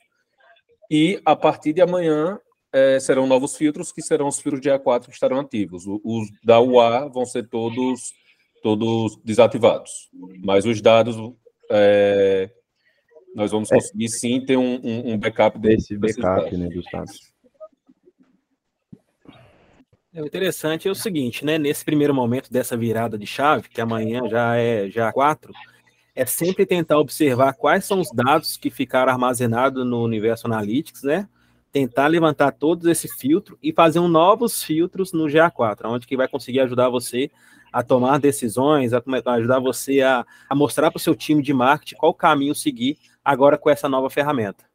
E 0.90 1.22
a 1.24 1.34
partir 1.34 1.72
de 1.72 1.82
amanhã 1.82 2.38
é, 2.74 3.00
serão 3.00 3.28
novos 3.28 3.56
filtros, 3.56 3.92
que 3.92 4.02
serão 4.02 4.28
os 4.28 4.40
filtros 4.40 4.62
de 4.62 4.70
A4 4.70 5.06
que 5.06 5.12
estarão 5.12 5.40
ativos. 5.40 5.84
Os 5.88 6.30
da 6.44 6.60
UA 6.60 7.10
vão 7.10 7.26
ser 7.26 7.48
todos, 7.48 8.14
todos 8.64 9.18
desativados. 9.24 10.10
Mas 10.44 10.66
os 10.66 10.82
dados, 10.82 11.16
é, 11.70 12.50
nós 13.36 13.52
vamos 13.52 13.72
é. 13.72 13.76
conseguir 13.76 14.10
sim 14.10 14.42
ter 14.46 14.58
um, 14.58 14.80
um, 14.84 15.14
um 15.14 15.18
backup 15.18 15.60
desse 15.60 15.98
backup 15.98 16.56
né, 16.56 16.68
dos 16.70 16.86
dados. 16.92 17.32
É, 20.14 20.22
o 20.22 20.26
interessante 20.26 20.88
é 20.88 20.92
o 20.92 20.96
seguinte, 20.96 21.46
né? 21.46 21.58
Nesse 21.58 21.86
primeiro 21.86 22.14
momento 22.14 22.52
dessa 22.52 22.76
virada 22.76 23.18
de 23.18 23.26
chave, 23.26 23.70
que 23.70 23.80
amanhã 23.80 24.28
já 24.30 24.58
é 24.58 24.90
já 24.90 25.12
4, 25.12 25.54
é 26.14 26.26
sempre 26.26 26.66
tentar 26.66 27.00
observar 27.00 27.54
quais 27.54 27.86
são 27.86 28.02
os 28.02 28.12
dados 28.12 28.58
que 28.58 28.70
ficaram 28.70 29.12
armazenados 29.12 29.86
no 29.86 30.04
universo 30.04 30.48
Analytics, 30.48 31.04
né? 31.04 31.30
Tentar 31.72 32.08
levantar 32.08 32.52
todos 32.52 32.86
esse 32.86 33.08
filtro 33.08 33.58
e 33.64 33.72
fazer 33.72 34.00
um 34.00 34.08
novos 34.08 34.64
filtros 34.64 35.14
no 35.14 35.26
GA4, 35.26 35.86
onde 35.86 36.06
que 36.06 36.18
vai 36.18 36.28
conseguir 36.28 36.60
ajudar 36.62 36.90
você 36.90 37.32
a 37.72 37.82
tomar 37.82 38.20
decisões, 38.20 38.92
a 38.94 39.02
ajudar 39.36 39.60
você 39.60 40.02
a, 40.02 40.26
a 40.50 40.56
mostrar 40.56 40.92
para 40.92 40.98
o 40.98 41.02
seu 41.02 41.16
time 41.16 41.42
de 41.42 41.54
marketing 41.54 41.96
qual 41.96 42.14
caminho 42.14 42.54
seguir 42.54 42.98
agora 43.24 43.58
com 43.58 43.70
essa 43.70 43.88
nova 43.88 44.10
ferramenta. 44.10 44.66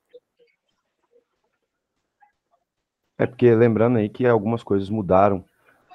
É 3.18 3.26
porque 3.26 3.54
lembrando 3.54 3.98
aí 3.98 4.08
que 4.08 4.26
algumas 4.26 4.62
coisas 4.62 4.88
mudaram 4.88 5.44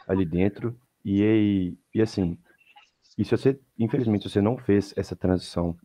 ali 0.07 0.25
dentro 0.25 0.75
e, 1.03 1.75
e 1.93 2.01
assim, 2.01 2.37
e 3.17 3.25
se 3.25 3.31
você, 3.31 3.59
infelizmente, 3.77 4.29
você 4.29 4.41
não 4.41 4.57
fez 4.57 4.93
essa 4.95 5.15
transição 5.15 5.75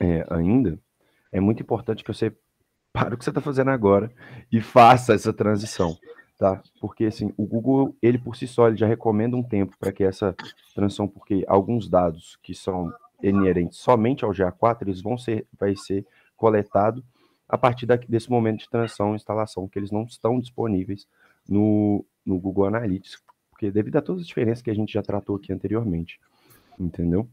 é, 0.00 0.26
ainda, 0.30 0.78
é 1.32 1.40
muito 1.40 1.62
importante 1.62 2.04
que 2.04 2.12
você 2.12 2.34
pare 2.92 3.14
o 3.14 3.18
que 3.18 3.24
você 3.24 3.30
está 3.30 3.40
fazendo 3.40 3.70
agora 3.70 4.10
e 4.50 4.60
faça 4.60 5.14
essa 5.14 5.32
transição, 5.32 5.96
tá? 6.38 6.62
Porque 6.80 7.04
assim, 7.06 7.32
o 7.36 7.46
Google, 7.46 7.96
ele 8.02 8.18
por 8.18 8.36
si 8.36 8.46
só, 8.46 8.68
ele 8.68 8.76
já 8.76 8.86
recomenda 8.86 9.36
um 9.36 9.42
tempo 9.42 9.76
para 9.78 9.92
que 9.92 10.04
essa 10.04 10.34
transição, 10.74 11.06
porque 11.06 11.44
alguns 11.46 11.88
dados 11.88 12.38
que 12.42 12.54
são 12.54 12.92
inerentes 13.22 13.78
somente 13.78 14.24
ao 14.24 14.30
GA4, 14.30 14.82
eles 14.82 15.00
vão 15.00 15.18
ser, 15.18 15.46
vai 15.58 15.74
ser 15.76 16.06
coletado 16.36 17.04
a 17.48 17.56
partir 17.56 17.86
daqui, 17.86 18.08
desse 18.10 18.30
momento 18.30 18.60
de 18.60 18.70
transição 18.70 19.12
e 19.12 19.16
instalação, 19.16 19.68
que 19.68 19.78
eles 19.78 19.90
não 19.90 20.04
estão 20.04 20.38
disponíveis 20.38 21.06
no, 21.48 22.04
no 22.24 22.38
Google 22.38 22.66
Analytics, 22.66 23.22
porque 23.50 23.70
devido 23.70 23.96
a 23.96 24.02
todas 24.02 24.22
as 24.22 24.28
diferenças 24.28 24.62
que 24.62 24.70
a 24.70 24.74
gente 24.74 24.92
já 24.92 25.02
tratou 25.02 25.36
aqui 25.36 25.52
anteriormente, 25.52 26.20
entendeu? 26.78 27.28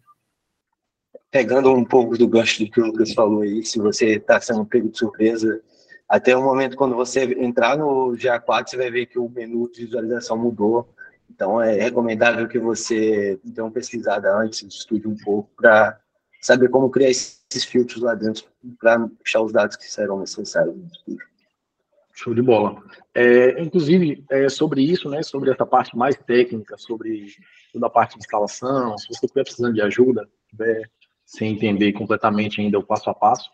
Pegando 1.31 1.71
um 1.71 1.83
pouco 1.83 2.17
do 2.17 2.27
gancho 2.27 2.63
do 2.63 2.71
que 2.71 2.79
o 2.79 2.85
Lucas 2.85 3.13
falou 3.13 3.41
aí, 3.41 3.63
se 3.63 3.79
você 3.79 4.15
está 4.15 4.39
sendo 4.39 4.65
pego 4.65 4.89
de 4.89 4.97
surpresa, 4.97 5.61
até 6.07 6.35
o 6.35 6.43
momento 6.43 6.77
quando 6.77 6.95
você 6.95 7.23
entrar 7.23 7.77
no 7.77 8.11
GA4, 8.11 8.69
você 8.69 8.77
vai 8.77 8.91
ver 8.91 9.07
que 9.07 9.17
o 9.17 9.29
menu 9.29 9.69
de 9.71 9.85
visualização 9.85 10.37
mudou. 10.37 10.87
Então, 11.29 11.61
é 11.61 11.73
recomendável 11.73 12.47
que 12.47 12.59
você 12.59 13.39
dê 13.43 13.61
uma 13.61 13.71
pesquisada 13.71 14.33
antes, 14.37 14.61
estude 14.61 15.07
um 15.07 15.15
pouco 15.17 15.49
para 15.57 15.99
saber 16.39 16.69
como 16.69 16.91
criar 16.91 17.09
esses 17.09 17.63
filtros 17.65 18.01
lá 18.03 18.13
dentro 18.13 18.45
para 18.79 18.99
puxar 18.99 19.41
os 19.41 19.51
dados 19.51 19.75
que 19.75 19.91
serão 19.91 20.19
necessários 20.19 20.75
no 20.75 20.85
estúdio. 20.85 21.25
Show 22.13 22.33
de 22.33 22.41
bola. 22.41 22.81
É, 23.13 23.61
inclusive, 23.61 24.23
é, 24.29 24.47
sobre 24.47 24.81
isso, 24.81 25.09
né, 25.09 25.21
sobre 25.23 25.51
essa 25.51 25.65
parte 25.65 25.97
mais 25.97 26.15
técnica, 26.15 26.77
sobre 26.77 27.27
toda 27.73 27.87
a 27.87 27.89
parte 27.89 28.13
de 28.13 28.19
instalação, 28.19 28.97
se 28.97 29.07
você 29.07 29.25
estiver 29.25 29.43
precisando 29.43 29.73
de 29.73 29.81
ajuda, 29.81 30.29
tiver 30.49 30.89
sem 31.25 31.53
entender 31.53 31.91
completamente 31.93 32.61
ainda 32.61 32.79
o 32.79 32.85
passo 32.85 33.09
a 33.09 33.13
passo, 33.13 33.49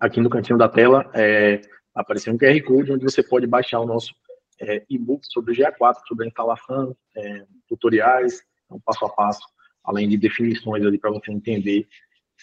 aqui 0.00 0.20
no 0.20 0.30
cantinho 0.30 0.58
da 0.58 0.68
tela 0.68 1.10
é, 1.14 1.60
apareceu 1.94 2.32
um 2.32 2.38
QR 2.38 2.60
Code 2.62 2.92
onde 2.92 3.04
você 3.04 3.22
pode 3.22 3.46
baixar 3.46 3.80
o 3.80 3.86
nosso 3.86 4.14
é, 4.60 4.84
e-book 4.88 5.24
sobre 5.26 5.52
o 5.52 5.56
GA4, 5.56 5.96
sobre 6.06 6.24
a 6.24 6.28
instalação, 6.28 6.96
é, 7.16 7.46
tutoriais, 7.68 8.42
um 8.70 8.80
passo 8.80 9.04
a 9.04 9.08
passo, 9.08 9.44
além 9.84 10.08
de 10.08 10.16
definições 10.16 10.84
ali 10.84 10.98
para 10.98 11.10
você 11.10 11.30
entender 11.30 11.86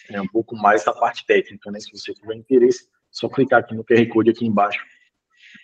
é, 0.10 0.22
um 0.22 0.28
pouco 0.28 0.56
mais 0.56 0.84
da 0.84 0.94
parte 0.94 1.26
técnica, 1.26 1.72
né? 1.72 1.80
Se 1.80 1.92
você 1.92 2.14
tiver 2.14 2.36
interesse, 2.36 2.88
só 3.10 3.28
clicar 3.28 3.60
aqui 3.60 3.76
no 3.76 3.84
QR 3.84 4.08
Code 4.08 4.30
aqui 4.30 4.46
embaixo 4.46 4.84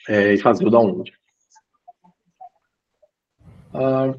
é, 0.08 0.34
e 0.34 0.38
fazer 0.38 0.65
o 0.65 0.70
download. 0.70 1.12
Ah, 3.74 4.13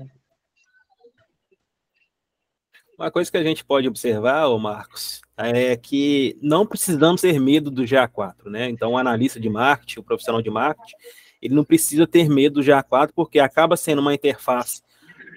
uma 2.99 3.13
coisa 3.13 3.31
que 3.31 3.37
a 3.37 3.43
gente 3.45 3.65
pode 3.65 3.87
observar, 3.87 4.49
ô 4.49 4.59
Marcos, 4.59 5.23
é 5.37 5.77
que 5.77 6.37
não 6.43 6.67
precisamos 6.67 7.21
ter 7.21 7.39
medo 7.39 7.71
do 7.71 7.85
GA4, 7.85 8.47
né? 8.47 8.69
Então, 8.69 8.93
o 8.93 8.99
analista 8.99 9.39
de 9.39 9.49
marketing, 9.49 10.01
o 10.01 10.03
profissional 10.03 10.43
de 10.43 10.51
marketing, 10.51 10.97
ele 11.41 11.55
não 11.55 11.65
precisa 11.65 12.09
ter 12.09 12.29
medo 12.29 12.61
do 12.61 12.67
GA4, 12.67 13.11
porque 13.15 13.39
acaba 13.39 13.77
sendo 13.77 14.01
uma 14.01 14.13
interface 14.13 14.83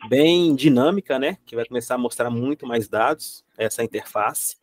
bem 0.09 0.55
dinâmica, 0.55 1.19
né? 1.19 1.37
Que 1.45 1.55
vai 1.55 1.63
começar 1.63 1.95
a 1.95 1.99
mostrar 1.99 2.31
muito 2.31 2.65
mais 2.65 2.87
dados, 2.87 3.45
essa 3.55 3.83
interface. 3.83 4.57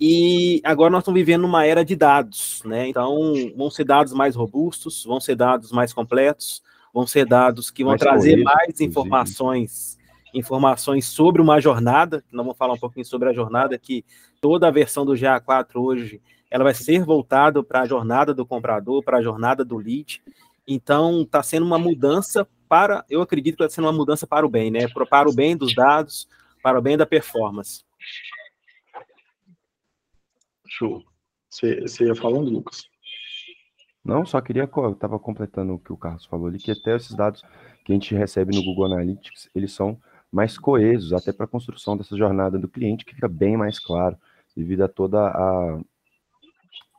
E 0.00 0.60
agora 0.64 0.90
nós 0.90 1.02
estamos 1.02 1.20
vivendo 1.20 1.44
uma 1.44 1.64
era 1.64 1.84
de 1.84 1.94
dados, 1.94 2.62
né? 2.64 2.88
Então, 2.88 3.32
vão 3.56 3.70
ser 3.70 3.84
dados 3.84 4.12
mais 4.12 4.34
robustos, 4.34 5.04
vão 5.04 5.20
ser 5.20 5.36
dados 5.36 5.70
mais 5.70 5.92
completos, 5.92 6.64
vão 6.92 7.06
ser 7.06 7.24
dados 7.24 7.70
que 7.70 7.84
vão 7.84 7.92
mais 7.92 8.00
trazer 8.00 8.42
mais 8.42 8.80
informações 8.80 9.97
informações 10.34 11.06
sobre 11.06 11.40
uma 11.40 11.60
jornada, 11.60 12.24
nós 12.30 12.44
vamos 12.44 12.58
falar 12.58 12.74
um 12.74 12.78
pouquinho 12.78 13.04
sobre 13.04 13.28
a 13.28 13.32
jornada, 13.32 13.78
que 13.78 14.04
toda 14.40 14.68
a 14.68 14.70
versão 14.70 15.04
do 15.04 15.12
GA4 15.12 15.76
hoje, 15.76 16.20
ela 16.50 16.64
vai 16.64 16.74
ser 16.74 17.04
voltada 17.04 17.62
para 17.62 17.82
a 17.82 17.86
jornada 17.86 18.32
do 18.34 18.46
comprador, 18.46 19.02
para 19.02 19.18
a 19.18 19.22
jornada 19.22 19.64
do 19.64 19.76
lead, 19.76 20.22
então 20.66 21.22
está 21.22 21.42
sendo 21.42 21.66
uma 21.66 21.78
mudança 21.78 22.46
para, 22.68 23.04
eu 23.08 23.22
acredito 23.22 23.56
que 23.56 23.64
está 23.64 23.74
sendo 23.74 23.86
uma 23.86 23.92
mudança 23.92 24.26
para 24.26 24.44
o 24.46 24.48
bem, 24.48 24.70
né, 24.70 24.86
para 24.88 25.28
o 25.28 25.34
bem 25.34 25.56
dos 25.56 25.74
dados, 25.74 26.28
para 26.62 26.78
o 26.78 26.82
bem 26.82 26.96
da 26.96 27.06
performance. 27.06 27.82
Show. 30.66 31.02
Você, 31.48 31.80
você 31.80 32.04
ia 32.04 32.14
falando, 32.14 32.50
Lucas? 32.50 32.86
Não, 34.04 34.24
só 34.24 34.40
queria, 34.40 34.68
eu 34.74 34.92
estava 34.92 35.18
completando 35.18 35.74
o 35.74 35.78
que 35.78 35.92
o 35.92 35.96
Carlos 35.96 36.24
falou 36.26 36.46
ali, 36.46 36.58
que 36.58 36.70
até 36.70 36.96
esses 36.96 37.14
dados 37.14 37.42
que 37.84 37.92
a 37.92 37.94
gente 37.94 38.14
recebe 38.14 38.54
no 38.54 38.62
Google 38.62 38.86
Analytics, 38.86 39.50
eles 39.54 39.72
são 39.72 40.00
mais 40.30 40.58
coesos, 40.58 41.12
até 41.12 41.32
para 41.32 41.44
a 41.44 41.48
construção 41.48 41.96
dessa 41.96 42.16
jornada 42.16 42.58
do 42.58 42.68
cliente, 42.68 43.04
que 43.04 43.14
fica 43.14 43.28
bem 43.28 43.56
mais 43.56 43.78
claro, 43.78 44.16
devido 44.56 44.82
a 44.82 44.88
toda 44.88 45.18
a, 45.18 45.80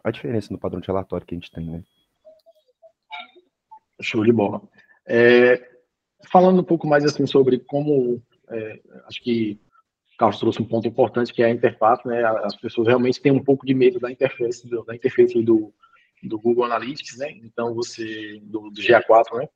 a 0.04 0.12
diferença 0.12 0.52
no 0.52 0.60
padrão 0.60 0.80
de 0.80 0.88
relatório 0.88 1.26
que 1.26 1.36
a 1.36 1.38
gente 1.38 1.52
tem, 1.52 1.66
né? 1.66 1.84
Show 4.02 4.24
de 4.24 4.32
bola. 4.32 4.62
É, 5.06 5.70
falando 6.32 6.62
um 6.62 6.64
pouco 6.64 6.88
mais 6.88 7.04
assim 7.04 7.26
sobre 7.26 7.60
como, 7.60 8.22
é, 8.50 8.80
acho 9.06 9.22
que 9.22 9.60
o 10.14 10.18
Carlos 10.18 10.40
trouxe 10.40 10.62
um 10.62 10.68
ponto 10.68 10.88
importante 10.88 11.34
que 11.34 11.44
é 11.44 11.46
a 11.46 11.52
interface, 11.52 12.08
né? 12.08 12.24
As 12.44 12.56
pessoas 12.56 12.88
realmente 12.88 13.22
têm 13.22 13.32
um 13.32 13.44
pouco 13.44 13.66
de 13.66 13.74
medo 13.74 14.00
da 14.00 14.12
interface 14.12 14.68
do, 14.68 14.84
da 14.84 14.96
interface 14.96 15.42
do, 15.42 15.74
do 16.24 16.40
Google 16.40 16.66
Analytics, 16.66 17.18
né? 17.18 17.32
Então 17.44 17.74
você 17.74 18.40
do, 18.44 18.70
do 18.70 18.82
GA4, 18.82 19.38
né? 19.38 19.50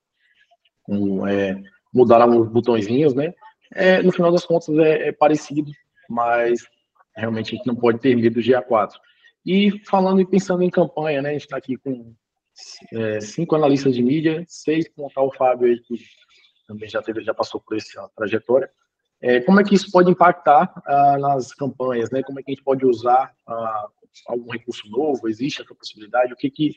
Um, 0.88 1.26
é, 1.26 1.62
mudaram 1.94 2.42
os 2.42 2.50
botõezinhos, 2.50 3.14
né? 3.14 3.34
É, 3.76 4.02
no 4.02 4.12
final 4.12 4.32
das 4.32 4.46
contas 4.46 4.70
é, 4.78 5.10
é, 5.10 5.12
parecido, 5.12 5.72
mas 6.10 6.66
realmente 7.16 7.54
a 7.54 7.58
gente 7.58 7.68
não 7.68 7.76
pode 7.76 8.00
ter 8.00 8.16
medo 8.16 8.36
do 8.36 8.42
GA4. 8.42 8.92
E 9.46 9.82
falando 9.86 10.22
e 10.22 10.26
pensando 10.26 10.64
em 10.64 10.70
campanha, 10.70 11.22
né, 11.22 11.30
a 11.30 11.34
gente 11.34 11.44
está 11.44 11.58
aqui 11.58 11.78
com 11.78 12.14
é, 12.94 13.20
cinco 13.20 13.56
analistas 13.56 13.94
de 13.94 14.04
mídia, 14.04 14.44
seis 14.48 14.88
com 14.90 15.06
o 15.06 15.32
Fábio 15.34 15.68
aí, 15.68 15.80
que 15.80 15.96
também 16.68 16.90
já 16.90 17.02
teve, 17.02 17.24
já 17.24 17.34
passou 17.34 17.60
por 17.60 17.76
essa 17.76 18.10
trajetória. 18.16 18.70
É, 19.22 19.40
como 19.40 19.60
é 19.60 19.64
que 19.64 19.74
isso 19.74 19.90
pode 19.90 20.12
impactar 20.12 20.74
ah, 20.86 21.18
nas 21.18 21.54
campanhas, 21.54 22.12
né? 22.12 22.22
Como 22.24 22.40
é 22.40 22.44
que 22.44 22.52
a 22.52 22.54
gente 22.54 22.64
pode 22.64 22.86
usar 22.86 23.34
ah, 23.48 23.88
algum 24.28 24.52
recurso 24.52 24.86
novo? 24.90 25.30
Existe 25.30 25.62
essa 25.62 25.74
possibilidade? 25.74 26.34
O 26.34 26.36
que 26.36 26.50
que, 26.50 26.76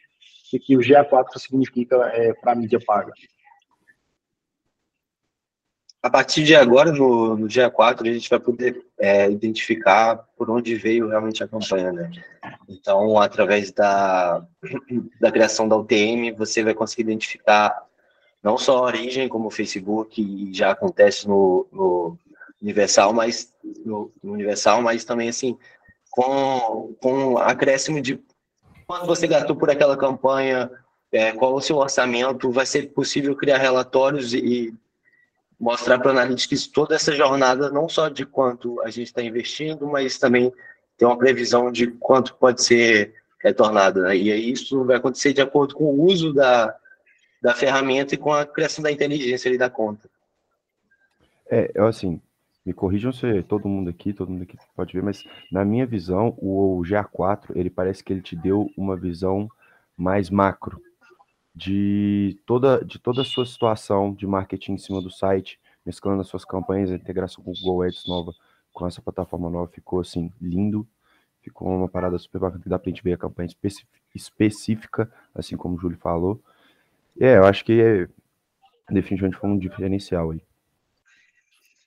que, 0.51 0.59
que 0.61 0.77
o 0.77 0.81
GA4 0.81 1.39
significa 1.39 1.97
é, 2.15 2.33
para 2.35 2.53
a 2.53 2.55
mídia 2.55 2.79
paga? 2.87 3.13
A 6.07 6.11
partir 6.11 6.45
de 6.45 6.55
agora, 6.55 6.93
no, 6.93 7.37
no 7.37 7.49
dia 7.49 7.69
4, 7.69 8.09
a 8.09 8.13
gente 8.13 8.31
vai 8.31 8.39
poder 8.39 8.81
é, 8.97 9.29
identificar 9.29 10.25
por 10.39 10.49
onde 10.49 10.77
veio 10.77 11.09
realmente 11.09 11.43
a 11.43 11.49
campanha, 11.49 11.93
né? 11.93 12.13
Então, 12.69 13.19
através 13.19 13.73
da, 13.73 14.41
da 15.21 15.33
criação 15.33 15.67
da 15.67 15.77
UTM, 15.77 16.31
você 16.31 16.63
vai 16.63 16.75
conseguir 16.75 17.03
identificar 17.03 17.83
não 18.41 18.57
só 18.57 18.79
a 18.79 18.83
origem, 18.83 19.29
como 19.29 19.49
o 19.49 19.51
Facebook 19.51 20.55
já 20.55 20.71
acontece 20.71 21.27
no, 21.27 21.67
no 21.73 22.17
Universal, 22.63 23.13
mas 23.13 23.53
no, 23.85 24.13
no, 24.23 24.35
Universal, 24.35 24.83
mas 24.83 25.05
também 25.05 25.29
assim 25.29 25.59
com 26.09 26.95
com 27.03 27.37
acréscimo 27.37 28.01
de 28.01 28.23
quanto 28.87 29.07
você 29.07 29.27
gastou 29.27 29.57
por 29.57 29.71
aquela 29.71 29.97
campanha, 29.97 30.71
é, 31.11 31.33
qual 31.33 31.53
o 31.53 31.61
seu 31.61 31.79
orçamento, 31.79 32.53
vai 32.53 32.65
ser 32.65 32.93
possível 32.93 33.35
criar 33.35 33.59
relatórios 33.59 34.33
e 34.33 34.73
mostrar 35.59 35.99
para 35.99 36.09
o 36.09 36.11
Analytics 36.11 36.67
toda 36.67 36.95
essa 36.95 37.13
jornada, 37.13 37.71
não 37.71 37.89
só 37.89 38.09
de 38.09 38.27
quanto 38.27 38.81
a 38.83 38.91
gente 38.91 39.07
está 39.07 39.23
investindo, 39.23 39.87
mas 39.87 40.19
também 40.19 40.53
ter 40.97 41.07
uma 41.07 41.19
previsão 41.19 41.73
de 41.73 41.89
quanto 41.89 42.35
pode 42.35 42.63
ser 42.63 43.15
retornado. 43.43 44.03
Né? 44.03 44.17
E 44.17 44.33
aí 44.33 44.51
isso 44.51 44.85
vai 44.85 44.97
acontecer 44.97 45.33
de 45.33 45.41
acordo 45.41 45.75
com 45.75 45.85
o 45.85 46.05
uso 46.05 46.33
da, 46.33 46.75
da 47.43 47.55
ferramenta 47.55 48.15
e 48.15 48.19
com 48.19 48.33
a 48.33 48.45
criação 48.45 48.83
da 48.83 48.93
inteligência 48.93 49.49
ali 49.49 49.59
da 49.59 49.71
conta. 49.71 50.09
É, 51.51 51.71
eu 51.75 51.87
assim, 51.87 52.21
me 52.65 52.73
corrijam 52.73 53.13
se 53.13 53.43
todo 53.45 53.69
mundo 53.69 53.89
aqui, 53.89 54.13
todo 54.13 54.31
mundo 54.31 54.43
aqui 54.43 54.59
pode 54.75 54.93
ver, 54.93 55.03
mas 55.03 55.23
na 55.51 55.65
minha 55.65 55.87
visão, 55.87 56.37
o 56.39 56.83
GA4, 56.85 57.53
ele 57.55 57.71
parece 57.71 58.03
que 58.03 58.13
ele 58.13 58.23
te 58.23 58.35
deu 58.35 58.69
uma 58.77 58.97
visão 58.97 59.49
mais 59.97 60.29
macro 60.29 60.81
de 61.57 62.39
toda, 62.45 62.85
de 62.85 62.99
toda 62.99 63.23
a 63.23 63.25
sua 63.25 63.47
situação 63.47 64.13
de 64.13 64.27
marketing 64.27 64.73
em 64.73 64.79
cima 64.79 65.01
do 65.01 65.11
site, 65.11 65.59
mesclando 65.87 66.21
as 66.21 66.29
suas 66.29 66.45
campanhas, 66.45 66.93
a 66.93 66.95
integração 66.95 67.43
com 67.43 67.53
o 67.53 67.55
Google 67.55 67.83
Ads 67.83 68.07
nova, 68.07 68.35
com 68.75 68.87
essa 68.87 69.01
plataforma 69.01 69.49
nova, 69.49 69.67
ficou 69.73 70.01
assim, 70.01 70.31
lindo. 70.39 70.87
Ficou 71.41 71.69
uma 71.69 71.89
parada 71.89 72.19
super 72.19 72.41
bacana 72.41 72.63
que 72.63 72.69
dá 72.69 72.79
pra 72.79 72.91
gente 72.91 73.03
ver 73.03 73.15
a 73.15 73.17
campanha 73.17 73.49
específica, 74.15 75.11
assim 75.35 75.57
como 75.57 75.77
o 75.77 75.79
Júlio 75.79 75.97
falou. 75.97 76.43
É, 77.19 77.37
eu 77.39 77.45
acho 77.45 77.65
que 77.65 77.81
é, 77.81 78.09
definitivamente 78.93 79.39
foi 79.39 79.49
um 79.49 79.57
diferencial 79.57 80.33
aí. 80.33 80.43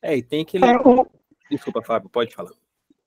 É, 0.02 0.18
e 0.18 0.24
tem 0.24 0.46
que. 0.46 0.58
É, 0.58 0.78
o... 0.78 1.06
Desculpa, 1.52 1.82
Fábio, 1.82 2.10
pode 2.10 2.34
falar. 2.34 2.52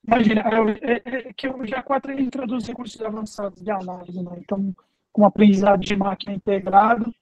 Imagina, 0.06 0.42
é, 0.42 0.92
é, 0.92 1.28
é 1.28 1.32
que 1.32 1.48
o 1.48 1.58
GA4 1.58 2.10
ele 2.10 2.22
introduz 2.22 2.66
recursos 2.66 3.00
avançados 3.00 3.62
de 3.62 3.70
análise, 3.70 4.22
né? 4.22 4.32
Então, 4.36 4.76
com 5.12 5.24
aprendizado 5.24 5.80
de 5.80 5.94
máquina 5.94 6.34
integrado, 6.34 7.12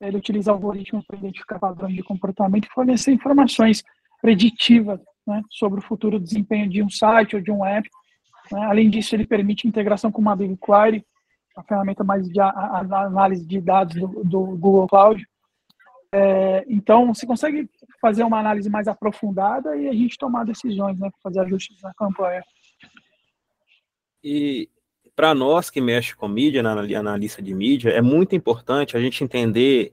ele 0.00 0.16
utiliza 0.16 0.50
algoritmos 0.50 1.04
para 1.06 1.18
identificar 1.18 1.58
padrões 1.58 1.94
de 1.94 2.02
comportamento 2.02 2.66
e 2.66 2.72
fornecer 2.72 3.12
informações 3.12 3.82
preditivas 4.20 5.00
né, 5.26 5.42
sobre 5.50 5.78
o 5.78 5.82
futuro 5.82 6.18
desempenho 6.18 6.68
de 6.68 6.82
um 6.82 6.90
site 6.90 7.36
ou 7.36 7.42
de 7.42 7.50
um 7.50 7.64
app. 7.64 7.88
Né? 8.50 8.64
Além 8.64 8.90
disso, 8.90 9.14
ele 9.14 9.26
permite 9.26 9.68
integração 9.68 10.10
com 10.10 10.20
uma 10.20 10.34
BigQuery, 10.34 11.04
a 11.56 11.62
ferramenta 11.62 12.02
mais 12.02 12.28
de 12.28 12.40
a, 12.40 12.48
a, 12.48 13.04
análise 13.04 13.46
de 13.46 13.60
dados 13.60 13.94
do, 13.94 14.24
do 14.24 14.40
Google 14.56 14.88
Cloud. 14.88 15.24
É, 16.14 16.64
então, 16.68 17.14
você 17.14 17.26
consegue 17.26 17.68
fazer 18.00 18.24
uma 18.24 18.38
análise 18.38 18.68
mais 18.68 18.88
aprofundada 18.88 19.76
e 19.76 19.88
a 19.88 19.92
gente 19.92 20.18
tomar 20.18 20.44
decisões, 20.44 20.98
né, 20.98 21.10
fazer 21.22 21.40
ajustes 21.40 21.80
na 21.80 21.94
campanha. 21.94 22.42
E 24.24 24.68
para 25.14 25.34
nós 25.34 25.70
que 25.70 25.80
mexe 25.80 26.14
com 26.14 26.28
mídia, 26.28 26.62
na 26.62 26.72
analista 26.72 27.42
de 27.42 27.54
mídia, 27.54 27.90
é 27.90 28.00
muito 28.00 28.34
importante 28.34 28.96
a 28.96 29.00
gente 29.00 29.22
entender 29.22 29.92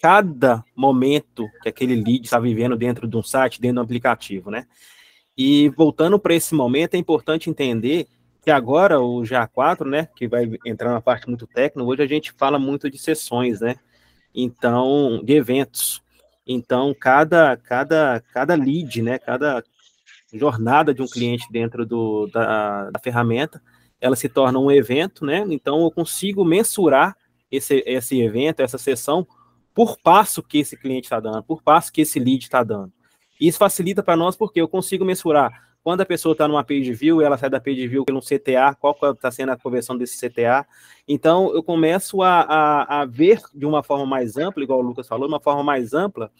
cada 0.00 0.62
momento 0.76 1.48
que 1.62 1.68
aquele 1.68 1.94
lead 1.94 2.24
está 2.24 2.38
vivendo 2.38 2.76
dentro 2.76 3.08
de 3.08 3.16
um 3.16 3.22
site, 3.22 3.60
dentro 3.60 3.76
de 3.76 3.80
um 3.80 3.84
aplicativo, 3.84 4.50
né? 4.50 4.66
E 5.36 5.70
voltando 5.70 6.18
para 6.18 6.34
esse 6.34 6.54
momento, 6.54 6.94
é 6.94 6.98
importante 6.98 7.48
entender 7.48 8.06
que 8.42 8.50
agora 8.50 9.00
o 9.00 9.22
GA4, 9.22 9.88
né, 9.88 10.08
que 10.14 10.28
vai 10.28 10.58
entrar 10.66 10.92
na 10.92 11.00
parte 11.00 11.26
muito 11.26 11.46
técnica, 11.46 11.88
hoje 11.88 12.02
a 12.02 12.06
gente 12.06 12.32
fala 12.32 12.58
muito 12.58 12.90
de 12.90 12.98
sessões, 12.98 13.60
né? 13.60 13.76
Então, 14.34 15.22
de 15.24 15.32
eventos. 15.32 16.02
Então, 16.46 16.94
cada 16.98 17.56
cada 17.56 18.22
cada 18.32 18.54
lead, 18.54 19.00
né, 19.00 19.18
cada 19.18 19.64
jornada 20.34 20.92
de 20.92 21.00
um 21.00 21.06
cliente 21.06 21.46
dentro 21.50 21.86
do, 21.86 22.26
da, 22.26 22.90
da 22.90 23.00
ferramenta, 23.00 23.62
ela 24.04 24.14
se 24.14 24.28
torna 24.28 24.58
um 24.58 24.70
evento, 24.70 25.24
né? 25.24 25.46
Então, 25.48 25.82
eu 25.82 25.90
consigo 25.90 26.44
mensurar 26.44 27.16
esse, 27.50 27.82
esse 27.86 28.20
evento, 28.20 28.60
essa 28.60 28.76
sessão, 28.76 29.26
por 29.74 29.96
passo 29.98 30.42
que 30.42 30.58
esse 30.58 30.76
cliente 30.76 31.06
está 31.06 31.18
dando, 31.18 31.42
por 31.42 31.62
passo 31.62 31.90
que 31.90 32.02
esse 32.02 32.18
lead 32.18 32.44
está 32.44 32.62
dando. 32.62 32.92
Isso 33.40 33.56
facilita 33.56 34.02
para 34.02 34.14
nós 34.14 34.36
porque 34.36 34.60
eu 34.60 34.68
consigo 34.68 35.06
mensurar 35.06 35.74
quando 35.82 36.02
a 36.02 36.06
pessoa 36.06 36.32
está 36.32 36.46
numa 36.46 36.62
page 36.62 36.92
view, 36.92 37.22
ela 37.22 37.38
sai 37.38 37.48
da 37.48 37.58
page 37.58 37.88
view 37.88 38.04
pelo 38.04 38.20
CTA, 38.20 38.74
qual 38.78 38.94
está 39.12 39.30
sendo 39.30 39.52
a 39.52 39.56
conversão 39.56 39.96
desse 39.96 40.18
CTA. 40.18 40.66
Então, 41.08 41.54
eu 41.54 41.62
começo 41.62 42.22
a, 42.22 42.40
a, 42.40 43.00
a, 43.00 43.04
ver 43.06 43.40
de 43.54 43.64
uma 43.64 43.82
forma 43.82 44.04
mais 44.04 44.36
ampla, 44.36 44.62
igual 44.62 44.80
o 44.80 44.82
Lucas 44.82 45.08
falou, 45.08 45.26
uma 45.26 45.40
forma 45.40 45.62
mais 45.62 45.94
ampla 45.94 46.30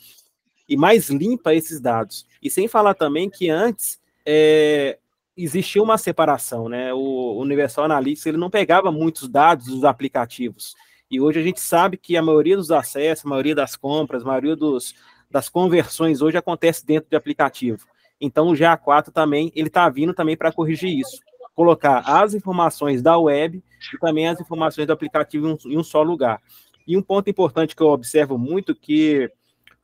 e 0.69 0.77
mais 0.77 1.09
limpa 1.09 1.55
esses 1.55 1.81
dados. 1.81 2.27
E 2.43 2.51
sem 2.51 2.69
falar 2.69 2.95
também 2.95 3.29
que 3.29 3.49
antes 3.49 3.99
é, 4.25 4.99
existia 5.37 5.83
uma 5.83 5.99
separação, 5.99 6.69
né? 6.69 6.93
O 6.93 7.39
Universal 7.41 7.85
Analytics 7.85 8.27
ele 8.27 8.37
não 8.37 8.51
pegava 8.51 8.93
muitos 8.93 9.29
dados 9.29 9.67
dos 9.67 9.85
aplicativos. 9.85 10.75
E 11.11 11.21
hoje 11.21 11.41
a 11.41 11.43
gente 11.43 11.61
sabe 11.61 11.97
que 11.97 12.17
a 12.17 12.23
maioria 12.23 12.57
dos 12.57 12.71
acessos, 12.71 13.25
a 13.25 13.29
maioria 13.29 13.55
das 13.55 13.77
compras, 13.77 14.23
a 14.23 14.27
maioria 14.27 14.57
dos, 14.57 14.95
das 15.31 15.49
conversões 15.49 16.23
hoje 16.23 16.37
acontece 16.37 16.85
dentro 16.87 17.11
de 17.11 17.17
aplicativo. 17.17 17.87
Então 18.21 18.49
o 18.49 18.53
GA4 18.53 19.13
também, 19.13 19.53
ele 19.55 19.69
está 19.69 19.89
vindo 19.89 20.15
também 20.15 20.37
para 20.37 20.53
corrigir 20.53 20.99
isso. 20.99 21.19
Colocar 21.55 22.01
as 22.01 22.35
informações 22.35 23.03
da 23.03 23.19
web 23.19 23.63
e 23.93 23.99
também 23.99 24.29
as 24.29 24.41
informações 24.41 24.87
do 24.87 24.93
aplicativo 24.93 25.49
em 25.49 25.53
um, 25.53 25.73
em 25.73 25.79
um 25.79 25.85
só 25.85 26.03
lugar. 26.03 26.41
E 26.87 26.97
um 26.97 27.03
ponto 27.03 27.29
importante 27.29 27.75
que 27.75 27.83
eu 27.83 27.89
observo 27.89 28.39
muito 28.39 28.75
que 28.75 29.31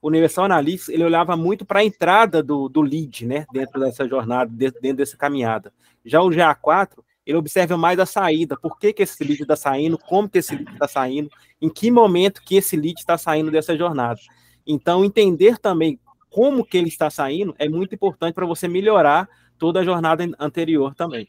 o 0.02 0.08
Universal 0.08 0.46
Analytics 0.46 0.88
ele 0.88 1.04
olhava 1.04 1.36
muito 1.36 1.64
para 1.64 1.80
a 1.80 1.84
entrada 1.84 2.42
do, 2.42 2.68
do 2.68 2.80
lead, 2.80 3.26
né, 3.26 3.44
dentro 3.52 3.80
dessa 3.80 4.08
jornada, 4.08 4.50
dentro, 4.50 4.96
dessa 4.96 5.16
caminhada. 5.16 5.72
Já 6.04 6.22
o 6.22 6.30
GA4 6.30 6.98
ele 7.26 7.36
observa 7.36 7.76
mais 7.76 7.98
a 7.98 8.06
saída, 8.06 8.56
por 8.56 8.78
que, 8.78 8.92
que 8.92 9.02
esse 9.02 9.22
lead 9.22 9.42
está 9.42 9.54
saindo, 9.54 9.98
como 9.98 10.28
que 10.28 10.38
esse 10.38 10.54
lead 10.56 10.72
está 10.72 10.88
saindo, 10.88 11.30
em 11.60 11.68
que 11.68 11.90
momento 11.90 12.42
que 12.42 12.56
esse 12.56 12.76
lead 12.76 12.98
está 12.98 13.18
saindo 13.18 13.50
dessa 13.50 13.76
jornada. 13.76 14.18
Então, 14.66 15.04
entender 15.04 15.58
também 15.58 15.98
como 16.30 16.64
que 16.64 16.78
ele 16.78 16.88
está 16.88 17.10
saindo 17.10 17.54
é 17.58 17.68
muito 17.68 17.94
importante 17.94 18.34
para 18.34 18.46
você 18.46 18.66
melhorar 18.66 19.28
toda 19.58 19.80
a 19.80 19.84
jornada 19.84 20.24
anterior 20.38 20.94
também. 20.94 21.28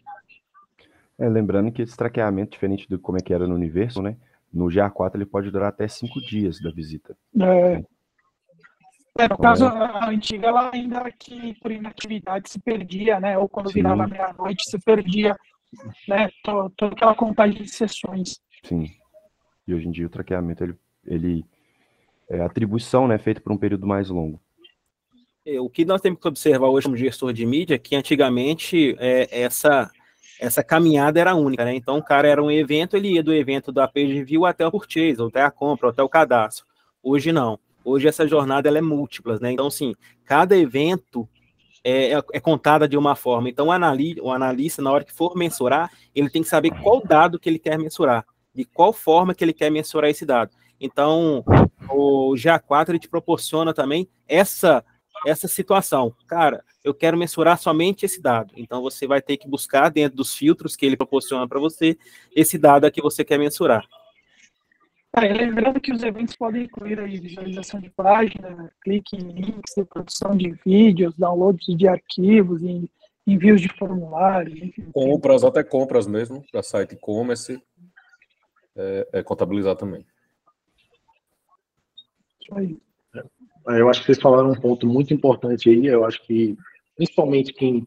É, 1.20 1.28
lembrando 1.28 1.72
que 1.72 1.82
esse 1.82 1.96
traqueamento, 1.96 2.52
diferente 2.52 2.88
do 2.90 2.98
como 2.98 3.18
é 3.18 3.22
que 3.22 3.34
era 3.34 3.48
no 3.48 3.54
universo, 3.54 4.02
né? 4.02 4.16
No 4.52 4.66
GA4 4.66 5.16
ele 5.16 5.26
pode 5.26 5.52
durar 5.52 5.70
até 5.70 5.88
cinco 5.88 6.20
dias 6.22 6.60
da 6.62 6.72
visita. 6.72 7.16
É. 7.40 7.84
É, 9.22 9.28
no 9.28 9.38
caso, 9.38 9.66
a 9.68 10.10
antiga, 10.10 10.48
ela 10.48 10.72
ainda 10.74 10.98
era 10.98 11.12
que 11.12 11.54
por 11.62 11.72
inatividade 11.72 12.50
se 12.50 12.60
perdia, 12.60 13.20
né? 13.20 13.38
Ou 13.38 13.48
quando 13.48 13.68
Sim. 13.68 13.76
virava 13.76 14.08
meia-noite 14.08 14.70
se 14.70 14.80
perdia 14.80 15.36
né, 16.08 16.30
toda 16.44 16.94
aquela 16.94 17.14
contagem 17.14 17.62
de 17.62 17.70
sessões. 17.70 18.42
Sim. 18.64 18.90
E 19.68 19.74
hoje 19.74 19.88
em 19.88 19.92
dia 19.92 20.08
o 20.08 20.10
traqueamento, 20.10 20.64
ele, 20.64 20.76
ele 21.06 21.46
é 22.30 22.42
atribuição, 22.42 23.08
né, 23.08 23.18
feita 23.18 23.40
por 23.40 23.52
um 23.52 23.58
período 23.58 23.86
mais 23.86 24.10
longo. 24.10 24.40
É, 25.46 25.60
o 25.60 25.70
que 25.70 25.86
nós 25.86 26.02
temos 26.02 26.20
que 26.20 26.28
observar 26.28 26.68
hoje 26.68 26.86
como 26.86 26.98
gestor 26.98 27.32
de 27.32 27.46
mídia 27.46 27.76
é 27.76 27.80
que 27.80 27.96
antigamente 27.96 28.96
é, 29.00 29.44
essa 29.44 29.90
essa 30.40 30.64
caminhada 30.64 31.20
era 31.20 31.36
única, 31.36 31.64
né? 31.64 31.76
Então 31.76 32.00
o 32.00 32.04
cara 32.04 32.28
era 32.28 32.42
um 32.42 32.50
evento, 32.50 32.98
ele 32.98 33.14
ia 33.14 33.22
do 33.22 33.32
evento 33.32 33.72
da 33.72 33.88
page 33.88 34.24
view 34.24 34.44
até 34.44 34.66
o 34.66 34.72
purchase, 34.72 35.22
até 35.22 35.44
a 35.44 35.52
compra, 35.52 35.90
até 35.90 36.02
o 36.02 36.10
cadastro. 36.10 36.66
Hoje 37.04 37.32
não. 37.32 37.60
Hoje 37.84 38.08
essa 38.08 38.28
jornada 38.28 38.68
ela 38.68 38.78
é 38.78 38.82
múltipla, 38.82 39.40
né? 39.40 39.52
Então, 39.52 39.70
sim, 39.70 39.94
cada 40.26 40.58
evento 40.58 41.28
é, 41.84 42.14
é, 42.14 42.24
é, 42.34 42.40
contada 42.40 42.88
de 42.88 42.98
uma 42.98 43.16
forma. 43.16 43.50
Então, 43.50 43.68
o, 43.68 43.72
anali 43.72 44.16
o 44.22 44.32
analista, 44.32 44.82
na 44.82 44.92
hora 44.92 45.04
que 45.04 45.14
for 45.14 45.36
mensurar, 45.36 45.92
ele 46.14 46.30
tem 46.30 46.44
que 46.44 46.50
saber 46.50 46.72
qual 46.82 47.02
dado 47.04 47.40
que 47.40 47.50
ele 47.50 47.60
quer 47.60 47.78
mensurar, 47.78 48.26
de 48.54 48.66
qual 48.66 48.94
forma 48.94 49.34
que 49.34 49.44
ele 49.44 49.54
quer 49.54 49.72
mensurar 49.72 50.10
esse 50.10 50.26
dado. 50.26 50.52
Então, 50.80 51.44
o 51.90 52.34
GA4 52.34 52.90
ele 52.90 53.00
te 53.00 53.10
proporciona 53.10 53.74
também 53.74 54.08
essa 54.28 54.84
essa 55.26 55.48
situação. 55.48 56.16
Cara, 56.26 56.64
eu 56.84 56.96
quero 56.96 57.16
mensurar 57.16 57.58
somente 57.58 58.06
esse 58.06 58.20
dado. 58.20 58.54
Então, 58.58 58.82
você 58.82 59.06
vai 59.06 59.22
ter 59.22 59.38
que 59.38 59.48
buscar 59.48 59.90
dentro 59.90 60.18
dos 60.18 60.36
filtros 60.36 60.76
que 60.76 60.84
ele 60.84 60.98
proporciona 60.98 61.48
para 61.48 61.60
você 61.60 61.96
esse 62.36 62.58
dado 62.58 62.90
que 62.92 63.02
você 63.02 63.24
quer 63.24 63.38
mensurar. 63.38 63.86
Ah, 65.14 65.22
lembrando 65.22 65.82
que 65.82 65.92
os 65.92 66.02
eventos 66.04 66.36
podem 66.38 66.64
incluir 66.64 66.98
aí 67.00 67.20
visualização 67.20 67.82
de 67.82 67.90
página, 67.90 68.72
clique 68.82 69.18
em 69.18 69.32
links, 69.32 69.74
produção 69.90 70.38
de 70.38 70.52
vídeos, 70.66 71.18
downloads 71.18 71.76
de 71.76 71.86
arquivos, 71.86 72.62
envios 73.28 73.60
de 73.60 73.68
formulários. 73.78 74.58
Enfim. 74.62 74.90
Compras, 74.94 75.44
até 75.44 75.64
compras 75.64 76.08
mesmo, 76.08 76.46
para 76.50 76.64
site 76.64 76.94
e-commerce, 76.94 77.62
é, 78.76 79.08
é 79.14 79.24
contabilizar 79.24 79.76
também. 79.76 80.06
Isso 82.42 82.56
aí. 82.58 82.78
É, 83.68 83.82
eu 83.82 83.90
acho 83.90 84.00
que 84.00 84.06
vocês 84.06 84.22
falaram 84.22 84.52
um 84.52 84.60
ponto 84.60 84.88
muito 84.88 85.14
importante 85.14 85.70
aí. 85.70 85.88
Eu 85.88 86.06
acho 86.06 86.26
que, 86.26 86.58
principalmente 86.96 87.52
quem 87.52 87.86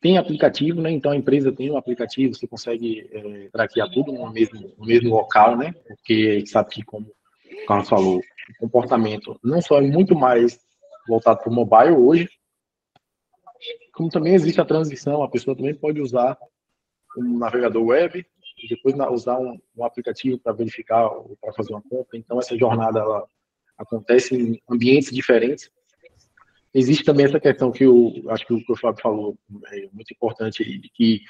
tem 0.00 0.18
aplicativo, 0.18 0.80
né? 0.80 0.90
Então 0.90 1.12
a 1.12 1.16
empresa 1.16 1.52
tem 1.52 1.70
um 1.70 1.76
aplicativo, 1.76 2.34
você 2.34 2.46
consegue 2.46 3.08
é, 3.12 3.48
traquear 3.50 3.90
tudo 3.90 4.12
no 4.12 4.30
mesmo, 4.30 4.72
no 4.78 4.86
mesmo 4.86 5.10
local, 5.10 5.56
né? 5.56 5.72
Porque 5.86 6.44
sabe 6.46 6.70
que, 6.70 6.82
como 6.84 7.06
o 7.06 7.66
Carlos 7.66 7.88
falou, 7.88 8.18
o 8.18 8.58
comportamento 8.60 9.38
não 9.42 9.60
só 9.60 9.78
é 9.78 9.82
muito 9.82 10.14
mais 10.14 10.58
voltado 11.08 11.40
para 11.40 11.50
o 11.50 11.54
mobile 11.54 11.96
hoje, 11.96 12.28
como 13.94 14.10
também 14.10 14.34
existe 14.34 14.60
a 14.60 14.64
transição, 14.64 15.22
a 15.22 15.30
pessoa 15.30 15.56
também 15.56 15.74
pode 15.74 16.00
usar 16.00 16.36
um 17.16 17.38
navegador 17.38 17.82
web 17.82 18.26
e 18.62 18.68
depois 18.68 18.94
usar 19.10 19.38
um, 19.38 19.58
um 19.76 19.84
aplicativo 19.84 20.38
para 20.38 20.52
verificar 20.52 21.06
ou 21.08 21.36
para 21.40 21.52
fazer 21.52 21.72
uma 21.72 21.82
compra. 21.82 22.18
Então 22.18 22.38
essa 22.38 22.56
jornada 22.56 23.00
ela 23.00 23.26
acontece 23.78 24.34
em 24.34 24.60
ambientes 24.70 25.10
diferentes 25.10 25.70
existe 26.76 27.04
também 27.04 27.24
essa 27.24 27.40
questão 27.40 27.72
que 27.72 27.84
eu 27.84 28.12
acho 28.28 28.46
que 28.46 28.52
o 28.52 28.62
que 28.62 28.72
o 28.72 28.76
falou 28.76 29.38
é 29.72 29.88
muito 29.92 30.12
importante 30.12 30.62
de 30.62 30.88
que 30.90 31.22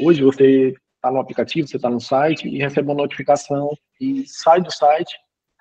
hoje 0.00 0.22
você 0.22 0.72
está 0.94 1.10
no 1.10 1.18
aplicativo, 1.18 1.66
você 1.66 1.76
está 1.76 1.90
no 1.90 2.00
site 2.00 2.48
e 2.48 2.58
recebe 2.58 2.88
uma 2.88 3.02
notificação 3.02 3.70
e 4.00 4.24
sai 4.26 4.60
do 4.62 4.70
site 4.72 5.18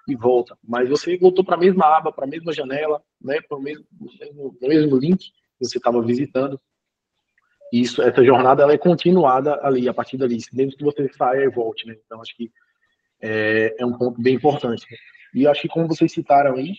e 0.08 0.16
volta. 0.16 0.56
Mas 0.64 0.88
você 0.88 1.18
voltou 1.18 1.44
para 1.44 1.56
a 1.56 1.60
mesma 1.60 1.98
aba, 1.98 2.12
para 2.12 2.26
a 2.26 2.28
mesma 2.28 2.54
janela, 2.54 3.02
né, 3.20 3.40
para 3.42 3.58
o 3.58 3.62
mesmo, 3.62 3.86
mesmo, 4.20 4.58
mesmo 4.62 4.98
link 4.98 5.18
que 5.20 5.68
você 5.68 5.80
estava 5.80 6.00
visitando. 6.02 6.60
E 7.74 7.82
isso, 7.82 8.02
essa 8.02 8.24
jornada 8.24 8.64
ela 8.64 8.74
é 8.74 8.78
continuada 8.78 9.60
ali, 9.64 9.90
a 9.90 9.94
partir 9.94 10.18
dali, 10.18 10.38
mesmo 10.54 10.78
que 10.78 10.84
você 10.84 11.12
saia 11.12 11.44
e 11.44 11.50
volte. 11.50 11.88
Né? 11.88 11.98
Então, 12.06 12.22
acho 12.22 12.36
que 12.38 12.52
é, 13.22 13.76
é 13.80 13.86
um 13.86 13.98
ponto 13.98 14.22
bem 14.22 14.36
importante. 14.36 14.86
E 15.34 15.48
acho 15.48 15.64
que, 15.64 15.68
como 15.68 15.88
vocês 15.88 16.12
citaram 16.12 16.56
aí, 16.56 16.74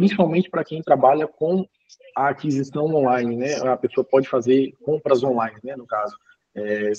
principalmente 0.00 0.48
para 0.48 0.64
quem 0.64 0.82
trabalha 0.82 1.28
com 1.28 1.68
a 2.16 2.28
aquisição 2.30 2.86
online, 2.86 3.36
né? 3.36 3.56
A 3.68 3.76
pessoa 3.76 4.02
pode 4.02 4.26
fazer 4.26 4.72
compras 4.82 5.22
online, 5.22 5.58
né? 5.62 5.76
No 5.76 5.86
caso, 5.86 6.16
é, 6.54 6.90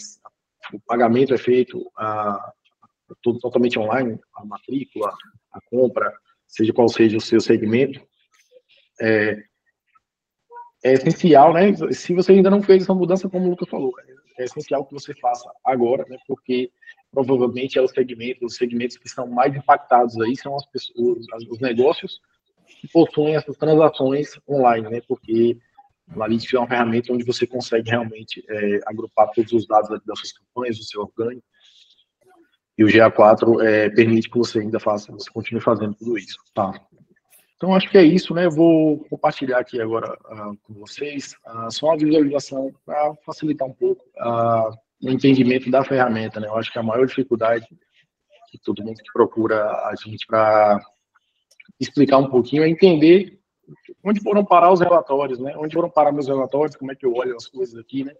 o 0.71 0.79
pagamento 0.85 1.33
é 1.33 1.37
feito 1.37 1.91
a, 1.97 2.53
tudo 3.23 3.39
totalmente 3.39 3.79
online, 3.79 4.19
a 4.35 4.45
matrícula, 4.45 5.11
a 5.51 5.59
compra, 5.61 6.13
seja 6.47 6.71
qual 6.71 6.87
seja 6.89 7.17
o 7.17 7.21
seu 7.21 7.41
segmento, 7.41 7.99
é, 9.01 9.43
é 10.83 10.93
essencial, 10.93 11.53
né? 11.53 11.73
Se 11.91 12.13
você 12.13 12.33
ainda 12.33 12.51
não 12.51 12.61
fez 12.61 12.83
essa 12.83 12.93
mudança, 12.93 13.27
como 13.27 13.47
o 13.47 13.49
Lucas 13.49 13.67
falou, 13.67 13.91
é 14.37 14.43
essencial 14.43 14.85
que 14.85 14.93
você 14.93 15.15
faça 15.15 15.51
agora, 15.65 16.05
né? 16.07 16.17
Porque 16.27 16.71
provavelmente 17.11 17.79
é 17.79 17.81
o 17.81 17.87
segmento, 17.87 18.45
os 18.45 18.57
segmentos 18.57 18.95
que 18.95 19.09
são 19.09 19.25
mais 19.25 19.55
impactados 19.55 20.21
aí 20.21 20.37
são 20.37 20.55
as 20.55 20.67
pessoas, 20.67 21.25
os 21.49 21.59
negócios 21.59 22.21
possuem 22.91 23.35
essas 23.35 23.57
transações 23.57 24.39
online, 24.47 24.89
né? 24.89 25.01
Porque 25.07 25.57
o 26.09 26.13
Analytics 26.13 26.53
é 26.53 26.59
uma 26.59 26.67
ferramenta 26.67 27.13
onde 27.13 27.23
você 27.23 27.47
consegue 27.47 27.89
realmente 27.89 28.43
é, 28.49 28.79
agrupar 28.85 29.29
todos 29.31 29.51
os 29.53 29.65
dados 29.67 29.89
das 30.05 30.19
suas 30.19 30.33
campanhas, 30.33 30.77
do 30.77 30.83
seu 30.83 31.01
orgânico. 31.01 31.45
E 32.77 32.83
o 32.83 32.87
GA4 32.87 33.63
é, 33.63 33.89
permite 33.89 34.29
que 34.29 34.37
você 34.37 34.59
ainda 34.59 34.79
faça, 34.79 35.11
você 35.11 35.29
continue 35.29 35.61
fazendo 35.61 35.93
tudo 35.93 36.17
isso, 36.17 36.37
tá? 36.53 36.73
Então, 37.61 37.75
acho 37.75 37.89
que 37.91 37.97
é 37.97 38.03
isso, 38.03 38.33
né? 38.33 38.45
Eu 38.45 38.51
vou 38.51 39.05
compartilhar 39.07 39.59
aqui 39.59 39.79
agora 39.79 40.11
uh, 40.13 40.57
com 40.63 40.73
vocês 40.73 41.35
uh, 41.45 41.69
só 41.71 41.87
uma 41.87 41.97
visualização 41.97 42.73
para 42.83 43.13
facilitar 43.23 43.67
um 43.67 43.73
pouco 43.73 44.03
uh, 44.17 44.75
o 45.03 45.09
entendimento 45.09 45.69
da 45.69 45.83
ferramenta, 45.83 46.39
né? 46.39 46.47
Eu 46.47 46.57
acho 46.57 46.73
que 46.73 46.79
a 46.79 46.83
maior 46.83 47.05
dificuldade 47.05 47.67
que 48.49 48.57
todo 48.57 48.83
mundo 48.83 48.97
que 48.97 49.13
procura 49.13 49.63
a 49.63 49.93
gente 49.95 50.25
para 50.25 50.81
explicar 51.81 52.19
um 52.19 52.29
pouquinho 52.29 52.63
é 52.63 52.69
entender 52.69 53.41
onde 54.03 54.21
foram 54.21 54.45
parar 54.45 54.71
os 54.71 54.79
relatórios, 54.79 55.39
né? 55.39 55.55
Onde 55.57 55.73
foram 55.73 55.89
parar 55.89 56.11
meus 56.11 56.27
relatórios, 56.27 56.75
como 56.75 56.91
é 56.91 56.95
que 56.95 57.05
eu 57.05 57.13
olho 57.13 57.35
as 57.35 57.47
coisas 57.47 57.75
aqui, 57.75 58.03
né? 58.03 58.13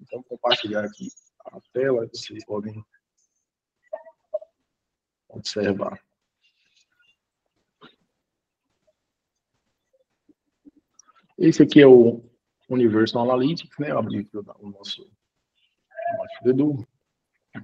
Então, 0.00 0.22
compartilhar 0.22 0.84
aqui 0.84 1.08
a 1.44 1.60
tela, 1.72 2.06
vocês 2.06 2.44
podem 2.44 2.82
observar. 5.28 6.00
Esse 11.38 11.62
aqui 11.62 11.82
é 11.82 11.86
o 11.86 12.24
Universal 12.70 13.24
Analytics, 13.24 13.78
né? 13.78 13.90
Eu 13.90 13.98
abri 13.98 14.20
aqui 14.20 14.36
o 14.36 14.70
nosso 14.70 15.06
Edu. 16.44 16.86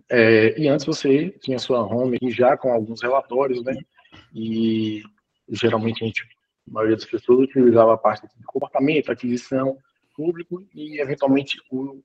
É, 0.08 0.58
e 0.58 0.68
antes 0.68 0.84
você 0.84 1.30
tinha 1.40 1.58
sua 1.58 1.82
home 1.82 2.18
já 2.28 2.56
com 2.56 2.70
alguns 2.70 3.02
relatórios, 3.02 3.62
né? 3.64 3.74
E 4.32 5.02
geralmente 5.48 6.02
a 6.02 6.06
gente, 6.06 6.22
a 6.68 6.72
maioria 6.72 6.96
das 6.96 7.04
pessoas 7.04 7.40
utilizava 7.40 7.94
a 7.94 7.98
parte 7.98 8.26
de 8.26 8.44
comportamento, 8.44 9.10
aquisição, 9.12 9.76
público 10.14 10.64
e 10.74 11.00
eventualmente 11.00 11.58
o 11.70 12.02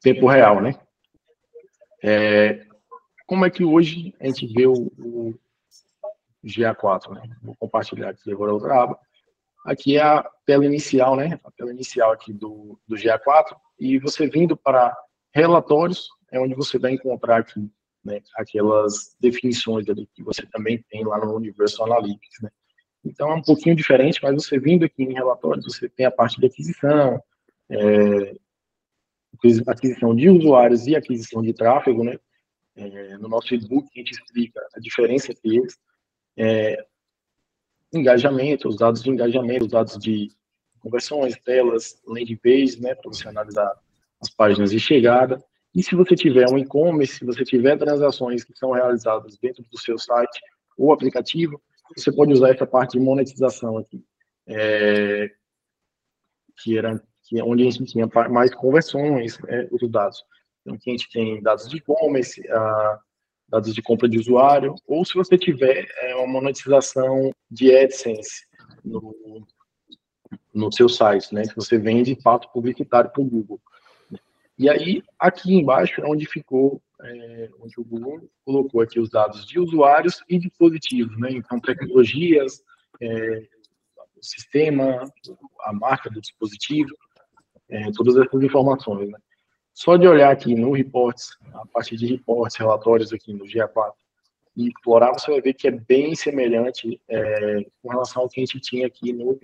tempo 0.00 0.26
real, 0.26 0.60
né? 0.60 0.74
É, 2.02 2.66
como 3.26 3.46
é 3.46 3.50
que 3.50 3.64
hoje 3.64 4.14
a 4.20 4.26
gente 4.26 4.46
vê 4.52 4.66
o, 4.66 4.92
o 4.98 5.34
GA4, 6.44 7.14
né? 7.14 7.36
Vou 7.42 7.54
compartilhar 7.56 8.10
aqui 8.10 8.32
agora 8.32 8.52
outra 8.52 8.82
aba. 8.82 8.98
Aqui 9.64 9.96
é 9.96 10.02
a 10.02 10.28
tela 10.44 10.66
inicial, 10.66 11.16
né? 11.16 11.38
A 11.44 11.50
tela 11.52 11.70
inicial 11.70 12.10
aqui 12.10 12.32
do, 12.32 12.78
do 12.86 12.96
GA4. 12.96 13.56
E 13.78 13.98
você 13.98 14.26
vindo 14.26 14.56
para 14.56 14.96
relatórios, 15.32 16.08
é 16.30 16.40
onde 16.40 16.54
você 16.54 16.78
vai 16.78 16.92
encontrar 16.92 17.38
aqui 17.38 17.70
né, 18.04 18.20
aquelas 18.36 19.16
definições 19.20 19.88
ali 19.88 20.08
que 20.14 20.22
você 20.22 20.44
também 20.46 20.84
tem 20.90 21.04
lá 21.04 21.18
no 21.18 21.34
Universal 21.36 21.86
Analytics, 21.86 22.42
né? 22.42 22.50
Então 23.04 23.30
é 23.30 23.34
um 23.34 23.42
pouquinho 23.42 23.74
diferente, 23.74 24.20
mas 24.22 24.34
você 24.34 24.58
vindo 24.58 24.84
aqui 24.84 25.02
em 25.02 25.12
relatórios, 25.12 25.64
você 25.64 25.88
tem 25.88 26.06
a 26.06 26.10
parte 26.10 26.40
de 26.40 26.46
aquisição, 26.46 27.20
é, 27.68 28.36
aquisição 29.66 30.14
de 30.14 30.28
usuários 30.28 30.86
e 30.86 30.94
aquisição 30.94 31.42
de 31.42 31.52
tráfego, 31.52 32.04
né? 32.04 32.18
É, 32.74 33.18
no 33.18 33.28
nosso 33.28 33.54
e-book 33.54 33.88
a 33.94 33.98
gente 33.98 34.12
explica 34.12 34.60
a 34.74 34.80
diferença 34.80 35.32
entre 35.32 35.56
eles. 35.56 35.76
É, 36.36 36.86
engajamento, 37.92 38.68
os 38.68 38.76
dados 38.76 39.02
de 39.02 39.10
engajamento, 39.10 39.64
os 39.64 39.70
dados 39.70 39.98
de 39.98 40.30
conversões, 40.80 41.36
telas, 41.44 42.00
landing 42.06 42.36
page, 42.36 42.80
né, 42.80 42.94
para 42.94 43.10
você 43.10 43.28
analisar 43.28 43.72
as 44.20 44.30
páginas 44.30 44.70
de 44.70 44.80
chegada. 44.80 45.42
E 45.74 45.82
se 45.82 45.94
você 45.94 46.14
tiver 46.14 46.48
um 46.50 46.58
e-commerce, 46.58 47.18
se 47.18 47.24
você 47.24 47.44
tiver 47.44 47.78
transações 47.78 48.44
que 48.44 48.56
são 48.56 48.72
realizadas 48.72 49.38
dentro 49.38 49.64
do 49.70 49.78
seu 49.78 49.98
site 49.98 50.40
ou 50.76 50.92
aplicativo, 50.92 51.60
você 51.96 52.12
pode 52.12 52.32
usar 52.32 52.50
essa 52.50 52.66
parte 52.66 52.92
de 52.92 53.00
monetização 53.00 53.78
aqui, 53.78 54.04
é, 54.46 55.30
que 56.62 56.76
era 56.76 57.02
que 57.24 57.38
é 57.38 57.44
onde 57.44 57.66
a 57.66 57.70
gente 57.70 57.92
tinha 57.92 58.06
mais 58.28 58.54
conversões, 58.54 59.38
é, 59.48 59.68
os 59.70 59.88
dados. 59.90 60.22
Então, 60.60 60.74
aqui 60.74 60.90
a 60.90 60.92
gente 60.92 61.10
tem 61.10 61.40
dados 61.40 61.68
de 61.68 61.78
e-commerce, 61.78 62.40
uh, 62.40 62.98
dados 63.48 63.74
de 63.74 63.80
compra 63.80 64.08
de 64.08 64.18
usuário, 64.18 64.74
ou 64.86 65.04
se 65.04 65.14
você 65.14 65.38
tiver 65.38 65.86
é, 66.00 66.14
uma 66.16 66.26
monetização 66.26 67.30
de 67.50 67.74
AdSense 67.74 68.46
no, 68.84 69.46
no 70.52 70.72
seu 70.72 70.88
site, 70.88 71.34
né? 71.34 71.42
Que 71.42 71.56
você 71.56 71.78
vende 71.78 72.20
fato 72.20 72.50
publicitário 72.52 73.10
para 73.10 73.22
o 73.22 73.24
Google. 73.24 73.60
E 74.62 74.70
aí, 74.70 75.02
aqui 75.18 75.52
embaixo 75.52 76.00
é 76.00 76.08
onde 76.08 76.24
ficou, 76.24 76.80
é, 77.02 77.50
onde 77.60 77.80
o 77.80 77.84
Google 77.84 78.30
colocou 78.44 78.80
aqui 78.80 79.00
os 79.00 79.10
dados 79.10 79.44
de 79.44 79.58
usuários 79.58 80.22
e 80.28 80.38
dispositivos, 80.38 81.18
né? 81.18 81.32
Então, 81.32 81.58
tecnologias, 81.58 82.62
é, 83.00 83.48
o 84.16 84.24
sistema, 84.24 85.02
a 85.62 85.72
marca 85.72 86.08
do 86.08 86.20
dispositivo, 86.20 86.96
é, 87.68 87.90
todas 87.90 88.16
essas 88.16 88.40
informações, 88.40 89.10
né? 89.10 89.18
Só 89.74 89.96
de 89.96 90.06
olhar 90.06 90.30
aqui 90.30 90.54
no 90.54 90.70
reports, 90.70 91.36
a 91.54 91.66
partir 91.66 91.96
de 91.96 92.06
reports, 92.06 92.56
relatórios 92.56 93.12
aqui 93.12 93.34
no 93.34 93.44
GA4, 93.44 93.92
e 94.56 94.68
explorar, 94.68 95.12
você 95.12 95.28
vai 95.28 95.40
ver 95.40 95.54
que 95.54 95.66
é 95.66 95.72
bem 95.72 96.14
semelhante 96.14 97.00
é, 97.08 97.66
com 97.82 97.88
relação 97.88 98.22
ao 98.22 98.28
que 98.28 98.40
a 98.40 98.44
gente 98.44 98.60
tinha 98.60 98.86
aqui 98.86 99.12
no, 99.12 99.40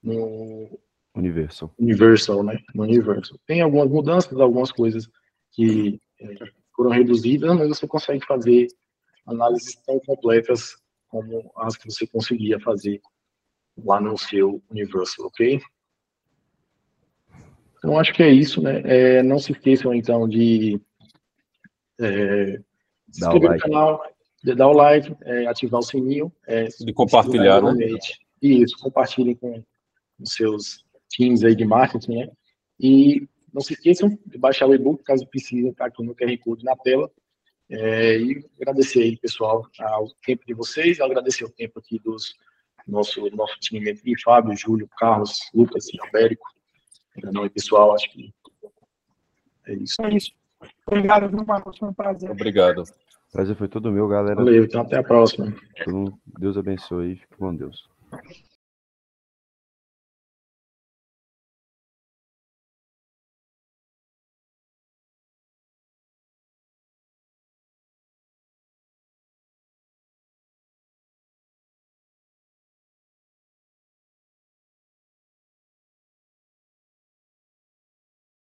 no 0.00 0.78
Universal. 1.14 1.72
Universal, 1.78 2.42
né? 2.42 2.58
No 2.74 2.82
Universal. 2.82 3.38
Tem 3.46 3.60
algumas 3.60 3.88
mudanças, 3.88 4.38
algumas 4.38 4.72
coisas 4.72 5.08
que 5.52 6.00
é, 6.20 6.34
foram 6.74 6.90
reduzidas, 6.90 7.56
mas 7.56 7.68
você 7.68 7.86
consegue 7.86 8.24
fazer 8.26 8.66
análises 9.26 9.76
tão 9.86 10.00
completas 10.00 10.76
como 11.08 11.52
as 11.56 11.76
que 11.76 11.90
você 11.90 12.06
conseguia 12.06 12.58
fazer 12.58 13.00
lá 13.84 14.00
no 14.00 14.18
seu 14.18 14.62
Universal, 14.70 15.26
ok? 15.26 15.60
Então, 17.78 17.98
acho 17.98 18.12
que 18.12 18.22
é 18.22 18.30
isso, 18.30 18.62
né? 18.62 18.82
É, 18.84 19.22
não 19.22 19.38
se 19.38 19.52
esqueçam, 19.52 19.94
então, 19.94 20.28
de 20.28 20.80
é, 22.00 22.58
se 23.10 23.20
inscrever 23.20 23.50
like. 23.50 23.68
no 23.68 23.72
canal, 23.72 24.02
de 24.42 24.54
dar 24.54 24.68
o 24.68 24.72
like, 24.72 25.14
é, 25.22 25.46
ativar 25.46 25.80
o 25.80 25.84
sininho. 25.84 26.32
É, 26.46 26.64
de 26.64 26.92
compartilhar, 26.92 27.62
né? 27.62 27.86
Isso, 28.40 28.76
compartilhem 28.78 29.36
com 29.36 29.62
os 30.18 30.32
seus 30.32 30.83
teams 31.16 31.44
aí 31.44 31.54
de 31.54 31.64
marketing, 31.64 32.16
né? 32.16 32.30
E 32.78 33.28
não 33.52 33.60
se 33.60 33.74
esqueçam 33.74 34.18
de 34.26 34.38
baixar 34.38 34.66
o 34.66 34.74
e-book, 34.74 35.02
caso 35.04 35.26
precisem, 35.26 35.72
tá 35.72 35.86
aqui 35.86 36.02
no 36.02 36.14
QR 36.14 36.36
Code 36.38 36.64
na 36.64 36.76
tela. 36.76 37.10
É, 37.70 38.18
e 38.18 38.44
agradecer 38.60 39.02
aí, 39.02 39.16
pessoal, 39.16 39.66
ao 39.80 40.08
tempo 40.24 40.44
de 40.46 40.52
vocês, 40.52 41.00
agradecer 41.00 41.44
o 41.44 41.50
tempo 41.50 41.78
aqui 41.78 41.98
dos 41.98 42.34
nosso, 42.86 43.28
nosso 43.30 43.58
time 43.60 43.90
aqui, 43.90 44.20
Fábio, 44.22 44.56
Júlio, 44.56 44.88
Carlos, 44.98 45.38
Lucas 45.54 45.86
e 45.88 46.00
Albérico. 46.00 46.46
Não, 47.32 47.48
pessoal, 47.48 47.94
acho 47.94 48.10
que 48.12 48.34
é 49.66 49.74
isso. 49.74 50.02
É 50.02 50.14
isso. 50.14 50.32
Obrigado, 50.86 51.28
viu, 51.28 51.44
Marcos? 51.46 51.78
Foi 51.78 51.88
um 51.88 51.94
prazer. 51.94 52.30
Obrigado. 52.30 52.82
Prazer 53.32 53.56
foi 53.56 53.68
todo 53.68 53.90
meu, 53.90 54.06
galera. 54.06 54.36
Valeu, 54.36 54.64
então 54.64 54.82
até 54.82 54.98
a 54.98 55.02
próxima. 55.02 55.54
Deus 56.38 56.56
abençoe. 56.56 57.16
Fique 57.16 57.36
com 57.36 57.54
Deus. 57.54 57.88